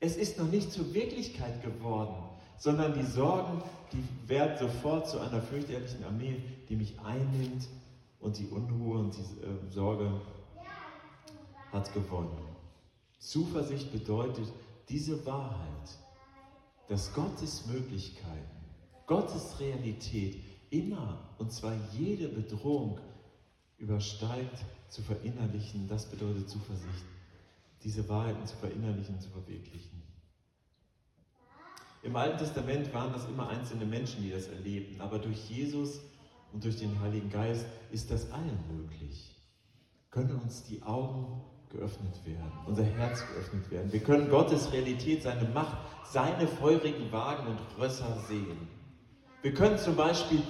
Es 0.00 0.16
ist 0.16 0.38
noch 0.38 0.48
nicht 0.48 0.72
zur 0.72 0.94
Wirklichkeit 0.94 1.62
geworden, 1.62 2.16
sondern 2.58 2.94
die 2.94 3.04
Sorgen, 3.04 3.62
die 3.92 4.28
werden 4.28 4.58
sofort 4.58 5.08
zu 5.08 5.20
einer 5.20 5.40
fürchterlichen 5.40 6.04
Armee, 6.04 6.42
die 6.68 6.76
mich 6.76 6.98
einnimmt 7.00 7.68
und 8.20 8.38
die 8.38 8.46
Unruhe 8.48 8.98
und 8.98 9.16
die 9.16 9.20
äh, 9.20 9.70
Sorge 9.70 10.10
hat 11.72 11.92
gewonnen. 11.92 12.38
Zuversicht 13.18 13.92
bedeutet 13.92 14.52
diese 14.88 15.24
Wahrheit 15.26 15.98
dass 16.88 17.12
Gottes 17.12 17.66
Möglichkeiten, 17.66 18.64
Gottes 19.06 19.58
Realität 19.60 20.36
immer, 20.70 21.18
und 21.38 21.52
zwar 21.52 21.74
jede 21.92 22.28
Bedrohung 22.28 23.00
übersteigt, 23.78 24.64
zu 24.88 25.02
verinnerlichen. 25.02 25.88
Das 25.88 26.06
bedeutet 26.06 26.48
Zuversicht, 26.48 27.04
diese 27.82 28.08
Wahrheiten 28.08 28.46
zu 28.46 28.56
verinnerlichen, 28.56 29.20
zu 29.20 29.28
verwirklichen. 29.30 29.95
Im 32.06 32.14
Alten 32.14 32.38
Testament 32.38 32.94
waren 32.94 33.12
das 33.12 33.26
immer 33.26 33.48
einzelne 33.48 33.84
Menschen, 33.84 34.22
die 34.22 34.30
das 34.30 34.46
erlebten, 34.46 35.00
aber 35.00 35.18
durch 35.18 35.50
Jesus 35.50 36.00
und 36.52 36.62
durch 36.62 36.76
den 36.76 37.00
Heiligen 37.00 37.28
Geist 37.30 37.66
ist 37.90 38.12
das 38.12 38.30
allen 38.30 38.60
möglich. 38.70 39.34
Können 40.12 40.40
uns 40.40 40.62
die 40.62 40.80
Augen 40.84 41.42
geöffnet 41.68 42.14
werden, 42.24 42.52
unser 42.64 42.84
Herz 42.84 43.24
geöffnet 43.26 43.68
werden. 43.72 43.92
Wir 43.92 43.98
können 43.98 44.30
Gottes 44.30 44.72
Realität, 44.72 45.24
seine 45.24 45.48
Macht, 45.48 45.78
seine 46.04 46.46
feurigen 46.46 47.10
Wagen 47.10 47.48
und 47.48 47.58
Rösser 47.76 48.16
sehen. 48.28 48.68
Wir 49.42 49.52
können 49.52 49.76
zum 49.76 49.96
Beispiel 49.96 50.42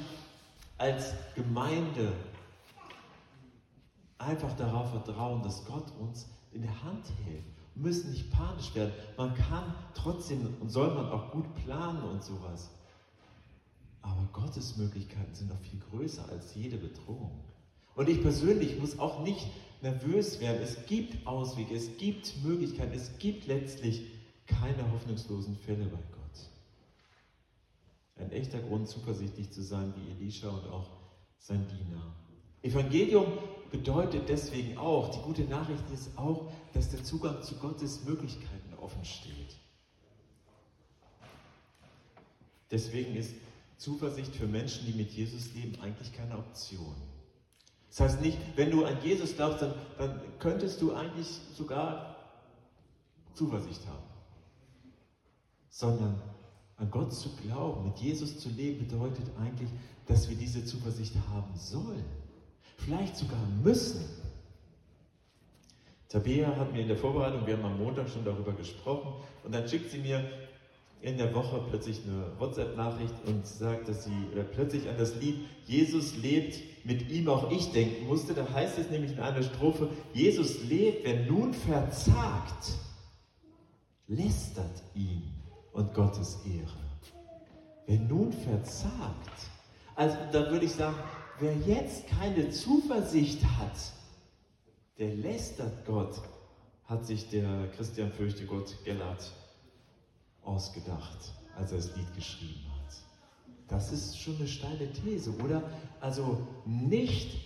als 0.77 1.15
Gemeinde 1.35 2.13
einfach 4.19 4.53
darauf 4.59 4.91
vertrauen, 4.91 5.43
dass 5.43 5.65
Gott 5.65 5.91
uns 5.99 6.29
in 6.53 6.61
der 6.61 6.85
Hand 6.85 7.07
hält. 7.25 7.56
Müssen 7.77 8.11
nicht 8.11 8.31
panisch 8.31 8.75
werden. 8.75 8.93
Man 9.17 9.35
kann 9.35 9.75
trotzdem 9.95 10.57
und 10.61 10.71
soll 10.71 10.95
man 10.95 11.11
auch 11.11 11.31
gut 11.31 11.55
planen 11.55 12.03
und 12.03 12.25
sowas. 12.25 12.71
Aber 14.03 14.29
Gottes 14.33 14.77
Möglichkeiten 14.77 15.35
sind 15.35 15.51
noch 15.51 15.61
viel 15.61 15.81
größer 15.91 16.29
als 16.31 16.55
jede 16.55 16.79
Bedrohung. 16.79 17.45
Und 17.95 18.09
ich 18.09 18.23
persönlich 18.23 18.79
muss 18.79 18.99
auch 18.99 19.23
nicht 19.23 19.47
nervös 19.83 20.41
werden. 20.41 20.63
Es 20.63 20.87
gibt 20.87 21.27
Auswege, 21.27 21.75
es 21.75 21.97
gibt 21.99 22.43
Möglichkeiten, 22.45 22.95
es 22.95 23.19
gibt 23.19 23.47
letztlich 23.47 24.03
keine 24.47 24.91
hoffnungslosen 24.93 25.57
Fälle 25.57 25.87
bei 25.87 25.99
Gott. 26.13 26.51
Ein 28.17 28.31
echter 28.33 28.61
Grund, 28.61 28.89
zuversichtlich 28.89 29.51
zu 29.51 29.63
sein 29.63 29.93
wie 29.97 30.11
Elisha 30.13 30.49
und 30.49 30.67
auch 30.69 30.91
sein 31.39 31.67
Diener. 31.69 32.15
Evangelium 32.67 33.27
bedeutet 33.71 34.29
deswegen 34.29 34.77
auch, 34.77 35.11
die 35.11 35.21
gute 35.21 35.45
Nachricht 35.45 35.85
ist 35.93 36.17
auch, 36.17 36.51
dass 36.73 36.91
der 36.91 37.03
Zugang 37.05 37.43
zu 37.43 37.57
Gottes 37.57 38.05
Möglichkeiten 38.05 38.75
offen 38.81 39.05
steht. 39.05 39.57
Deswegen 42.71 43.15
ist 43.15 43.35
Zuversicht 43.77 44.35
für 44.35 44.47
Menschen, 44.47 44.87
die 44.87 44.93
mit 44.93 45.11
Jesus 45.11 45.55
leben, 45.55 45.81
eigentlich 45.81 46.13
keine 46.13 46.39
Option. 46.39 46.95
Das 47.89 48.01
heißt 48.01 48.21
nicht, 48.21 48.39
wenn 48.57 48.71
du 48.71 48.85
an 48.85 48.97
Jesus 49.03 49.37
glaubst, 49.37 49.63
dann, 49.63 49.75
dann 49.99 50.21
könntest 50.39 50.83
du 50.83 50.93
eigentlich 50.95 51.29
sogar 51.55 52.17
Zuversicht 53.35 53.87
haben. 53.87 54.03
Sondern 55.69 56.21
an 56.77 56.91
Gott 56.91 57.15
zu 57.15 57.31
glauben, 57.37 57.85
mit 57.85 57.99
Jesus 57.99 58.39
zu 58.39 58.49
leben, 58.49 58.87
bedeutet 58.87 59.27
eigentlich, 59.39 59.71
dass 60.07 60.29
wir 60.29 60.37
diese 60.37 60.65
Zuversicht 60.65 61.15
haben 61.31 61.55
sollen. 61.55 62.05
Vielleicht 62.77 63.17
sogar 63.17 63.39
müssen. 63.63 64.05
Tabea 66.09 66.57
hat 66.57 66.73
mir 66.73 66.83
in 66.83 66.89
der 66.89 66.97
Vorbereitung, 66.97 67.47
wir 67.47 67.57
haben 67.57 67.65
am 67.65 67.79
Montag 67.79 68.09
schon 68.09 68.25
darüber 68.25 68.53
gesprochen, 68.53 69.15
und 69.43 69.55
dann 69.55 69.69
schickt 69.69 69.91
sie 69.91 69.99
mir 69.99 70.25
in 71.03 71.19
der 71.19 71.35
Woche 71.35 71.63
plötzlich 71.69 72.01
eine 72.05 72.33
WhatsApp-Nachricht 72.39 73.15
und 73.27 73.47
sagt, 73.47 73.89
dass 73.89 74.05
sie 74.05 74.29
äh, 74.35 74.43
plötzlich 74.43 74.89
an 74.89 74.97
das 74.99 75.15
Lied 75.17 75.37
Jesus 75.67 76.17
lebt, 76.17 76.59
mit 76.85 77.11
ihm 77.11 77.29
auch 77.29 77.51
ich 77.51 77.73
denken 77.73 78.07
musste. 78.07 78.35
Da 78.35 78.49
heißt 78.53 78.79
es 78.79 78.91
nämlich 78.91 79.13
in 79.13 79.21
einer 79.21 79.43
Strophe, 79.43 79.89
Jesus 80.15 80.65
lebt, 80.65 81.05
wer 81.05 81.21
nun 81.27 81.53
verzagt, 81.53 82.73
lästert 84.09 84.83
ihn 84.95 85.23
und 85.73 85.93
Gottes 85.93 86.39
Ehre. 86.47 86.73
Wer 87.87 87.99
nun 88.01 88.33
verzagt, 88.33 89.51
also 89.95 90.17
da 90.33 90.51
würde 90.51 90.65
ich 90.65 90.73
sagen, 90.73 90.97
wer 91.39 91.55
jetzt 91.57 92.07
keine 92.09 92.51
Zuversicht 92.51 93.45
hat, 93.45 93.77
der 94.99 95.15
lästert 95.15 95.85
Gott, 95.85 96.21
hat 96.85 97.05
sich 97.05 97.29
der 97.29 97.69
Christian 97.73 98.11
Fürchte 98.13 98.47
Gott 98.47 98.77
Gellert 98.85 99.33
ausgedacht, 100.43 101.33
als 101.57 101.73
er 101.73 101.79
das 101.79 101.97
Lied 101.97 102.15
geschrieben 102.15 102.65
hat. 102.71 102.95
Das 103.69 103.93
ist 103.93 104.19
schon 104.19 104.37
eine 104.37 104.47
steile 104.47 104.91
These, 104.93 105.37
oder? 105.43 105.63
Also 106.01 106.47
nicht 106.65 107.37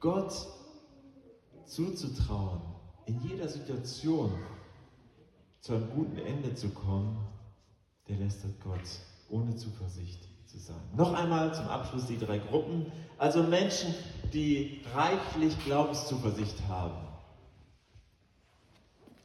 Gott 0.00 0.34
zuzutrauen, 1.64 2.60
in 3.06 3.20
jeder 3.22 3.48
Situation 3.48 4.32
zu 5.60 5.74
einem 5.74 5.90
guten 5.90 6.18
Ende 6.18 6.54
zu 6.54 6.70
kommen, 6.70 7.26
der 8.08 8.16
lästert 8.16 8.60
Gott 8.60 8.80
ohne 9.28 9.54
Zuversicht 9.54 10.26
zu 10.50 10.58
sein. 10.58 10.80
Noch 10.96 11.12
einmal 11.12 11.54
zum 11.54 11.68
Abschluss 11.68 12.06
die 12.06 12.18
drei 12.18 12.38
Gruppen. 12.38 12.86
Also 13.18 13.42
Menschen, 13.42 13.94
die 14.32 14.82
reichlich 14.94 15.56
Glaubenszuversicht 15.64 16.56
haben. 16.68 16.96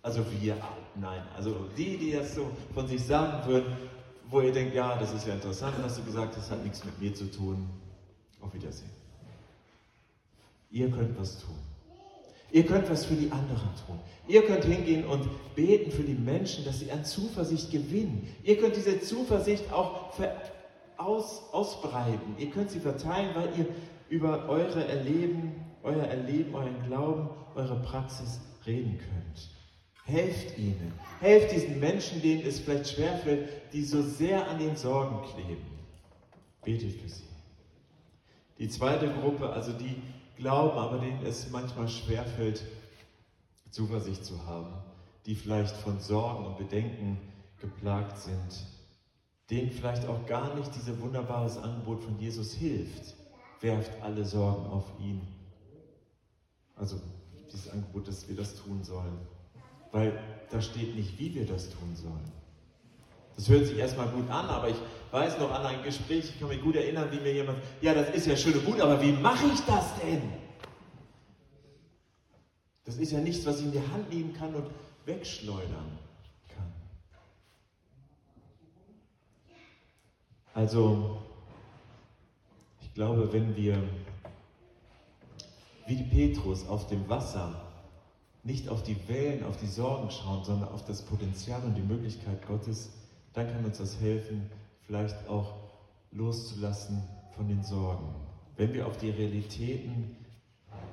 Also 0.04 0.24
wir, 0.40 0.56
nein, 0.96 1.24
also 1.36 1.56
die, 1.76 1.98
die 1.98 2.12
das 2.12 2.36
so 2.36 2.52
von 2.74 2.88
sich 2.88 3.04
sagen 3.04 3.48
würden, 3.48 3.76
wo 4.30 4.42
ihr 4.42 4.52
denkt, 4.52 4.76
ja, 4.76 4.96
das 4.98 5.14
ist 5.14 5.26
ja 5.26 5.34
interessant, 5.34 5.76
was 5.82 5.96
du 5.96 6.04
gesagt 6.04 6.38
hast, 6.38 6.52
hat 6.52 6.64
nichts 6.64 6.84
mit 6.84 7.00
mir 7.00 7.14
zu 7.14 7.32
tun. 7.32 7.68
Auf 8.42 8.54
Wiedersehen. 8.54 8.92
Ihr 10.70 10.92
könnt 10.92 11.20
was 11.20 11.40
tun. 11.40 11.56
Ihr 12.52 12.66
könnt 12.66 12.90
was 12.90 13.06
für 13.06 13.16
die 13.16 13.32
anderen 13.32 13.70
tun. 13.88 14.00
Ihr 14.28 14.46
könnt 14.46 14.66
hingehen 14.66 15.06
und 15.06 15.28
beten 15.56 15.92
für 15.92 16.04
die 16.04 16.14
Menschen, 16.14 16.64
dass 16.66 16.80
sie 16.80 16.92
an 16.92 17.04
Zuversicht 17.04 17.72
gewinnen. 17.72 18.28
Ihr 18.44 18.58
könnt 18.58 18.76
diese 18.76 19.00
Zuversicht 19.00 19.72
auch 19.72 20.14
aus, 20.98 21.44
ausbreiten. 21.52 22.36
Ihr 22.38 22.50
könnt 22.50 22.72
sie 22.72 22.80
verteilen, 22.80 23.36
weil 23.36 23.50
ihr 23.58 23.68
über 24.10 24.48
eure 24.48 24.88
Erleben, 24.88 25.54
euer 25.84 26.04
Erleben, 26.04 26.56
euren 26.56 26.84
Glauben, 26.86 27.30
eure 27.56 27.76
Praxis 27.82 28.40
reden 28.66 28.98
könnt. 28.98 29.50
Helft 30.04 30.58
ihnen. 30.58 30.94
Helft 31.20 31.52
diesen 31.52 31.80
Menschen, 31.80 32.22
denen 32.22 32.46
es 32.46 32.60
vielleicht 32.60 32.90
schwerfällt, 32.90 33.50
die 33.74 33.84
so 33.84 34.04
sehr 34.04 34.48
an 34.48 34.60
den 34.60 34.76
Sorgen 34.76 35.22
kleben. 35.34 35.66
Betet 36.64 37.02
für 37.02 37.10
sie. 37.10 37.24
Die 38.60 38.70
zweite 38.70 39.10
Gruppe, 39.10 39.50
also 39.50 39.74
die 39.74 40.02
glauben, 40.38 40.78
aber 40.78 41.00
denen 41.00 41.26
es 41.26 41.50
manchmal 41.50 41.88
schwerfällt, 41.88 42.64
Zuversicht 43.72 44.24
zu 44.24 44.46
haben, 44.46 44.74
die 45.26 45.36
vielleicht 45.36 45.76
von 45.76 46.00
Sorgen 46.00 46.46
und 46.46 46.58
Bedenken 46.58 47.18
geplagt 47.60 48.18
sind, 48.18 48.68
denen 49.50 49.72
vielleicht 49.72 50.08
auch 50.08 50.26
gar 50.26 50.56
nicht 50.56 50.74
dieses 50.76 51.00
wunderbares 51.00 51.58
Angebot 51.58 52.04
von 52.04 52.20
Jesus 52.20 52.54
hilft. 52.54 53.16
Werft 53.62 54.02
alle 54.02 54.26
Sorgen 54.26 54.66
auf 54.68 54.86
ihn. 55.00 55.22
Also 56.76 57.00
dieses 57.52 57.70
Angebot, 57.70 58.08
dass 58.08 58.28
wir 58.28 58.36
das 58.36 58.56
tun 58.56 58.84
sollen 58.84 59.18
weil 59.96 60.12
da 60.52 60.62
steht 60.62 60.94
nicht, 60.94 61.18
wie 61.18 61.34
wir 61.34 61.46
das 61.46 61.70
tun 61.70 61.96
sollen. 61.96 62.32
Das 63.38 63.48
hört 63.48 63.66
sich 63.66 63.78
erstmal 63.78 64.10
gut 64.10 64.30
an, 64.30 64.46
aber 64.48 64.70
ich 64.70 64.76
weiß 65.12 65.40
noch 65.40 65.50
an 65.52 65.66
ein 65.66 65.84
Gespräch, 65.84 66.26
ich 66.26 66.40
kann 66.40 66.50
mich 66.50 66.62
gut 66.62 66.76
erinnern, 66.76 67.08
wie 67.12 67.20
mir 67.22 67.34
jemand, 67.34 67.60
ja, 67.82 67.94
das 67.94 68.10
ist 68.10 68.28
ja 68.28 68.36
schön 68.36 68.56
und 68.56 68.66
gut, 68.66 68.82
aber 68.82 69.02
wie 69.02 69.14
mache 69.14 69.46
ich 69.48 69.62
das 69.62 69.96
denn? 70.02 70.22
Das 72.84 72.98
ist 72.98 73.14
ja 73.14 73.20
nichts, 73.20 73.46
was 73.46 73.60
ich 73.60 73.66
in 73.68 73.72
die 73.72 73.80
Hand 73.80 74.10
nehmen 74.10 74.34
kann 74.34 74.54
und 74.54 74.66
wegschleudern 75.06 75.98
kann. 76.50 76.74
Also, 80.56 81.18
ich 82.82 82.94
glaube, 82.94 83.34
wenn 83.34 83.58
wir 83.58 83.78
wie 85.86 86.02
Petrus 86.02 86.66
auf 86.70 86.88
dem 86.88 87.10
Wasser 87.10 87.62
nicht 88.44 88.70
auf 88.70 88.82
die 88.82 88.96
Wellen, 89.10 89.44
auf 89.44 89.58
die 89.58 89.68
Sorgen 89.68 90.10
schauen, 90.10 90.46
sondern 90.46 90.70
auf 90.70 90.86
das 90.86 91.02
Potenzial 91.02 91.62
und 91.64 91.76
die 91.76 91.82
Möglichkeit 91.82 92.48
Gottes, 92.48 92.90
dann 93.34 93.52
kann 93.52 93.66
uns 93.66 93.80
das 93.80 94.00
helfen, 94.00 94.50
vielleicht 94.88 95.28
auch 95.28 95.56
loszulassen 96.12 97.04
von 97.36 97.50
den 97.50 97.62
Sorgen. 97.62 98.16
Wenn 98.56 98.74
wir 98.74 98.88
auf 98.88 98.96
die 98.96 99.10
Realitäten 99.10 100.16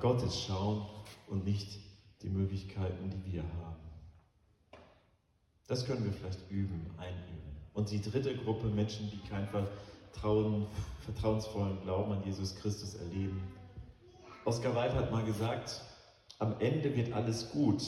Gottes 0.01 0.41
schauen 0.41 0.85
und 1.27 1.45
nicht 1.45 1.79
die 2.21 2.29
Möglichkeiten, 2.29 3.09
die 3.09 3.31
wir 3.31 3.43
haben. 3.43 3.79
Das 5.67 5.85
können 5.85 6.03
wir 6.03 6.11
vielleicht 6.11 6.51
üben, 6.51 6.85
einüben. 6.97 7.42
Und 7.73 7.89
die 7.91 8.01
dritte 8.01 8.35
Gruppe, 8.35 8.67
Menschen, 8.67 9.09
die 9.09 9.27
keinen 9.27 9.47
Vertrauen, 9.47 10.67
vertrauensvollen 11.01 11.81
Glauben 11.81 12.11
an 12.11 12.23
Jesus 12.23 12.55
Christus 12.55 12.95
erleben. 12.95 13.41
Oscar 14.45 14.75
Wilde 14.75 14.95
hat 14.95 15.11
mal 15.11 15.23
gesagt, 15.23 15.81
am 16.39 16.55
Ende 16.59 16.95
wird 16.95 17.13
alles 17.13 17.51
gut. 17.51 17.81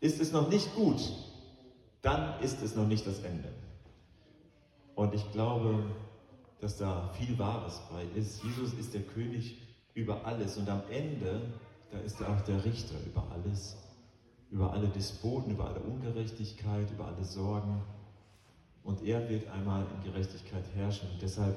Ist 0.00 0.20
es 0.20 0.32
noch 0.32 0.48
nicht 0.48 0.74
gut, 0.74 1.00
dann 2.02 2.40
ist 2.40 2.62
es 2.62 2.74
noch 2.76 2.86
nicht 2.86 3.06
das 3.06 3.20
Ende. 3.20 3.52
Und 4.94 5.14
ich 5.14 5.30
glaube, 5.32 5.84
dass 6.60 6.76
da 6.76 7.10
viel 7.14 7.38
Wahres 7.38 7.80
bei 7.90 8.04
ist. 8.18 8.42
Jesus 8.44 8.72
ist 8.74 8.94
der 8.94 9.02
König 9.02 9.58
über 9.94 10.24
alles 10.24 10.56
und 10.56 10.68
am 10.68 10.82
Ende, 10.90 11.40
da 11.90 11.98
ist 11.98 12.20
er 12.20 12.30
auch 12.30 12.40
der 12.42 12.64
Richter 12.64 12.94
über 13.04 13.26
alles, 13.32 13.76
über 14.50 14.72
alle 14.72 14.88
Despoten, 14.88 15.52
über 15.52 15.66
alle 15.66 15.80
Ungerechtigkeit, 15.80 16.90
über 16.90 17.06
alle 17.06 17.24
Sorgen. 17.24 17.82
Und 18.84 19.02
er 19.02 19.28
wird 19.28 19.48
einmal 19.50 19.86
in 19.96 20.12
Gerechtigkeit 20.12 20.64
herrschen. 20.74 21.08
Und 21.12 21.22
deshalb 21.22 21.56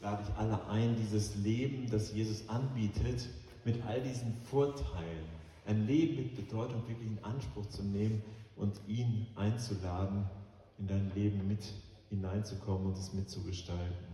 lade 0.00 0.22
ich 0.22 0.38
alle 0.38 0.66
ein, 0.68 0.96
dieses 0.96 1.36
Leben, 1.36 1.88
das 1.90 2.12
Jesus 2.12 2.48
anbietet, 2.48 3.28
mit 3.64 3.84
all 3.86 4.00
diesen 4.00 4.34
Vorteilen, 4.44 5.26
ein 5.66 5.86
Leben 5.86 6.16
mit 6.16 6.36
Bedeutung 6.36 6.86
wirklich 6.86 7.08
in 7.08 7.24
Anspruch 7.24 7.66
zu 7.66 7.82
nehmen 7.82 8.22
und 8.54 8.80
ihn 8.86 9.26
einzuladen, 9.34 10.24
in 10.78 10.86
dein 10.86 11.12
Leben 11.14 11.48
mit 11.48 11.64
hineinzukommen 12.08 12.86
und 12.86 12.98
es 12.98 13.12
mitzugestalten. 13.12 14.06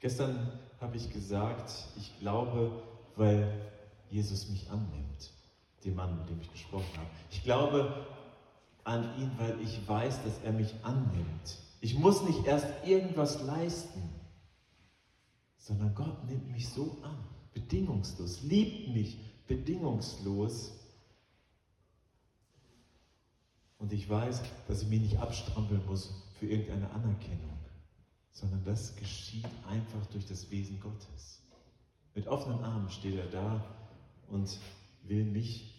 Gestern 0.00 0.52
habe 0.80 0.96
ich 0.96 1.10
gesagt, 1.12 1.72
ich 1.96 2.18
glaube, 2.20 2.82
weil 3.16 3.60
Jesus 4.10 4.48
mich 4.50 4.70
annimmt, 4.70 5.32
dem 5.84 5.96
Mann, 5.96 6.18
mit 6.18 6.28
dem 6.28 6.40
ich 6.40 6.52
gesprochen 6.52 6.96
habe. 6.96 7.08
Ich 7.30 7.42
glaube 7.42 8.06
an 8.84 9.18
ihn, 9.18 9.30
weil 9.38 9.60
ich 9.60 9.86
weiß, 9.88 10.22
dass 10.22 10.38
er 10.42 10.52
mich 10.52 10.74
annimmt. 10.82 11.58
Ich 11.80 11.98
muss 11.98 12.22
nicht 12.22 12.46
erst 12.46 12.66
irgendwas 12.86 13.42
leisten, 13.42 14.02
sondern 15.56 15.94
Gott 15.94 16.24
nimmt 16.26 16.50
mich 16.52 16.68
so 16.68 16.98
an 17.02 17.16
bedingungslos, 17.54 18.42
liebt 18.42 18.88
mich 18.94 19.18
bedingungslos. 19.46 20.72
Und 23.78 23.92
ich 23.92 24.08
weiß, 24.08 24.42
dass 24.68 24.82
ich 24.82 24.88
mich 24.88 25.00
nicht 25.00 25.18
abstrampeln 25.18 25.84
muss 25.86 26.12
für 26.38 26.46
irgendeine 26.46 26.90
Anerkennung, 26.90 27.58
sondern 28.32 28.64
das 28.64 28.96
geschieht 28.96 29.46
einfach 29.68 30.06
durch 30.06 30.26
das 30.26 30.50
Wesen 30.50 30.80
Gottes. 30.80 31.42
Mit 32.14 32.28
offenen 32.28 32.62
Armen 32.62 32.90
steht 32.90 33.16
er 33.16 33.26
da 33.26 33.64
und 34.28 34.58
will 35.02 35.24
mich 35.24 35.74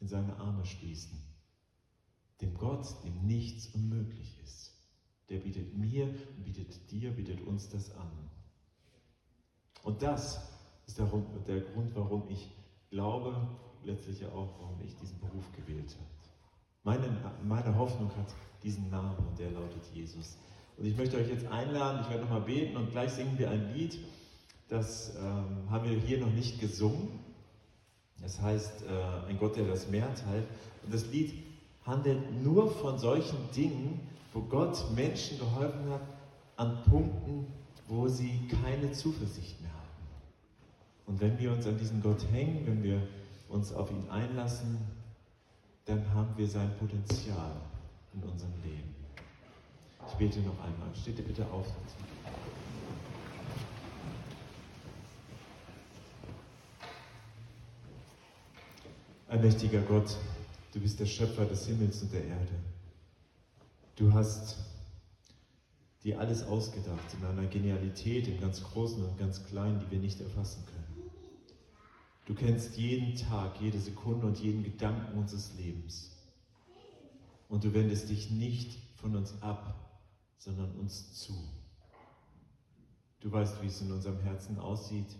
in 0.00 0.08
seine 0.08 0.36
Arme 0.36 0.64
schließen. 0.64 1.33
Dem 2.40 2.54
Gott, 2.54 2.86
dem 3.04 3.26
nichts 3.26 3.68
unmöglich 3.74 4.38
ist. 4.44 4.72
Der 5.28 5.38
bietet 5.38 5.76
mir, 5.76 6.06
bietet 6.44 6.90
dir, 6.90 7.10
bietet 7.10 7.40
uns 7.46 7.68
das 7.68 7.94
an. 7.96 8.10
Und 9.82 10.02
das 10.02 10.40
ist 10.86 10.98
der, 10.98 11.06
der 11.46 11.60
Grund, 11.60 11.94
warum 11.94 12.28
ich 12.28 12.50
glaube, 12.90 13.48
letztlich 13.84 14.24
auch, 14.26 14.48
warum 14.60 14.80
ich 14.84 14.94
diesen 14.96 15.18
Beruf 15.18 15.50
gewählt 15.52 15.94
habe. 15.96 16.14
Meine, 16.82 17.16
meine 17.42 17.78
Hoffnung 17.78 18.10
hat 18.16 18.34
diesen 18.62 18.90
Namen 18.90 19.16
und 19.26 19.38
der 19.38 19.50
lautet 19.50 19.84
Jesus. 19.92 20.36
Und 20.76 20.86
ich 20.86 20.96
möchte 20.96 21.16
euch 21.16 21.28
jetzt 21.28 21.46
einladen, 21.46 22.00
ich 22.02 22.10
werde 22.10 22.24
nochmal 22.24 22.42
beten 22.42 22.76
und 22.76 22.90
gleich 22.90 23.12
singen 23.12 23.38
wir 23.38 23.50
ein 23.50 23.74
Lied, 23.74 23.98
das 24.68 25.14
ähm, 25.16 25.70
haben 25.70 25.88
wir 25.88 25.98
hier 25.98 26.18
noch 26.18 26.32
nicht 26.32 26.60
gesungen. 26.60 27.20
Das 28.20 28.40
heißt, 28.40 28.84
äh, 28.84 29.28
ein 29.28 29.38
Gott, 29.38 29.56
der 29.56 29.66
das 29.66 29.88
Meer 29.88 30.14
teilt. 30.14 30.46
Und 30.82 30.92
das 30.94 31.06
Lied 31.10 31.43
handelt 31.86 32.42
nur 32.42 32.70
von 32.70 32.98
solchen 32.98 33.38
Dingen, 33.54 34.00
wo 34.32 34.40
Gott 34.40 34.84
Menschen 34.94 35.38
geholfen 35.38 35.90
hat, 35.90 36.02
an 36.56 36.82
Punkten, 36.84 37.46
wo 37.88 38.08
sie 38.08 38.48
keine 38.62 38.92
Zuversicht 38.92 39.60
mehr 39.60 39.70
haben. 39.70 39.84
Und 41.06 41.20
wenn 41.20 41.38
wir 41.38 41.52
uns 41.52 41.66
an 41.66 41.78
diesen 41.78 42.02
Gott 42.02 42.24
hängen, 42.32 42.66
wenn 42.66 42.82
wir 42.82 43.00
uns 43.48 43.72
auf 43.72 43.90
ihn 43.90 44.08
einlassen, 44.08 44.78
dann 45.84 46.02
haben 46.14 46.32
wir 46.36 46.48
sein 46.48 46.70
Potenzial 46.78 47.52
in 48.14 48.22
unserem 48.22 48.52
Leben. 48.62 48.94
Ich 50.08 50.14
bete 50.14 50.40
noch 50.40 50.58
einmal. 50.60 50.94
Steht 50.94 51.18
ihr 51.18 51.24
bitte 51.24 51.44
auf. 51.52 51.66
Allmächtiger 59.28 59.80
Gott, 59.80 60.16
du 60.74 60.80
bist 60.80 60.98
der 60.98 61.06
Schöpfer 61.06 61.46
des 61.46 61.66
Himmels 61.66 62.02
und 62.02 62.12
der 62.12 62.24
Erde. 62.24 62.52
Du 63.94 64.12
hast 64.12 64.56
dir 66.02 66.18
alles 66.18 66.42
ausgedacht 66.42 67.14
in 67.16 67.24
einer 67.24 67.46
Genialität, 67.46 68.26
im 68.26 68.40
ganz 68.40 68.62
Großen 68.62 69.02
und 69.02 69.16
ganz 69.16 69.44
Kleinen, 69.44 69.78
die 69.78 69.90
wir 69.92 70.00
nicht 70.00 70.20
erfassen 70.20 70.64
können. 70.66 71.10
Du 72.26 72.34
kennst 72.34 72.76
jeden 72.76 73.14
Tag, 73.14 73.60
jede 73.60 73.78
Sekunde 73.78 74.26
und 74.26 74.38
jeden 74.38 74.64
Gedanken 74.64 75.16
unseres 75.16 75.52
Lebens. 75.56 76.10
Und 77.48 77.62
du 77.62 77.72
wendest 77.72 78.08
dich 78.08 78.30
nicht 78.30 78.76
von 78.96 79.14
uns 79.14 79.40
ab, 79.42 80.00
sondern 80.38 80.72
uns 80.72 81.12
zu. 81.12 81.34
Du 83.20 83.30
weißt, 83.30 83.62
wie 83.62 83.66
es 83.66 83.80
in 83.80 83.92
unserem 83.92 84.18
Herzen 84.20 84.58
aussieht, 84.58 85.16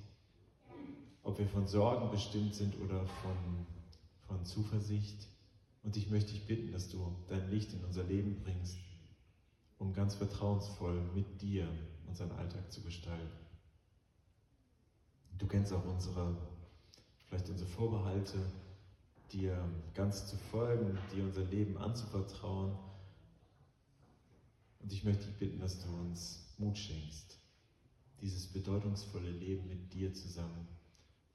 ob 1.23 1.39
wir 1.39 1.47
von 1.47 1.67
Sorgen 1.67 2.11
bestimmt 2.11 2.55
sind 2.55 2.79
oder 2.81 3.07
von 3.07 3.37
von 4.27 4.45
Zuversicht. 4.45 5.29
Und 5.85 5.99
ich 5.99 6.09
möchte 6.11 6.33
dich 6.33 6.47
bitten, 6.47 6.73
dass 6.73 6.89
du 6.89 7.15
dein 7.29 7.51
Licht 7.51 7.75
in 7.75 7.85
unser 7.85 8.05
Leben 8.05 8.41
bringst, 8.43 8.79
um 9.79 9.93
ganz 9.93 10.15
vertrauensvoll 10.15 10.99
mit 11.15 11.43
dir 11.43 11.69
unseren 12.09 12.33
Alltag 12.33 12.73
zu 12.73 12.81
gestalten. 12.81 13.37
Du 15.37 15.47
kennst 15.47 15.75
auch 15.75 15.85
unsere, 15.85 16.37
vielleicht 17.27 17.51
unsere 17.51 17.69
Vorbehalte, 17.69 18.39
dir 19.31 19.63
ganz 19.95 20.27
zu 20.27 20.37
folgen, 20.37 20.97
dir 21.13 21.25
unser 21.25 21.45
Leben 21.45 21.77
anzuvertrauen. 21.77 22.73
Und 24.81 24.93
ich 24.93 25.05
möchte 25.05 25.27
dich 25.27 25.37
bitten, 25.37 25.61
dass 25.61 25.85
du 25.85 25.89
uns 25.89 26.55
Mut 26.57 26.79
schenkst, 26.79 27.39
dieses 28.23 28.47
bedeutungsvolle 28.47 29.31
Leben 29.31 29.69
mit 29.69 29.93
dir 29.93 30.15
zusammen 30.15 30.67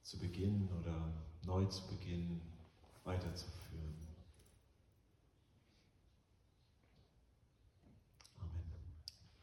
zu 0.02 0.18
beginnen 0.18 0.68
oder 0.80 1.12
neu 1.44 1.66
zu 1.66 1.86
beginnen 1.86 2.40
weiterzuführen. 3.04 3.99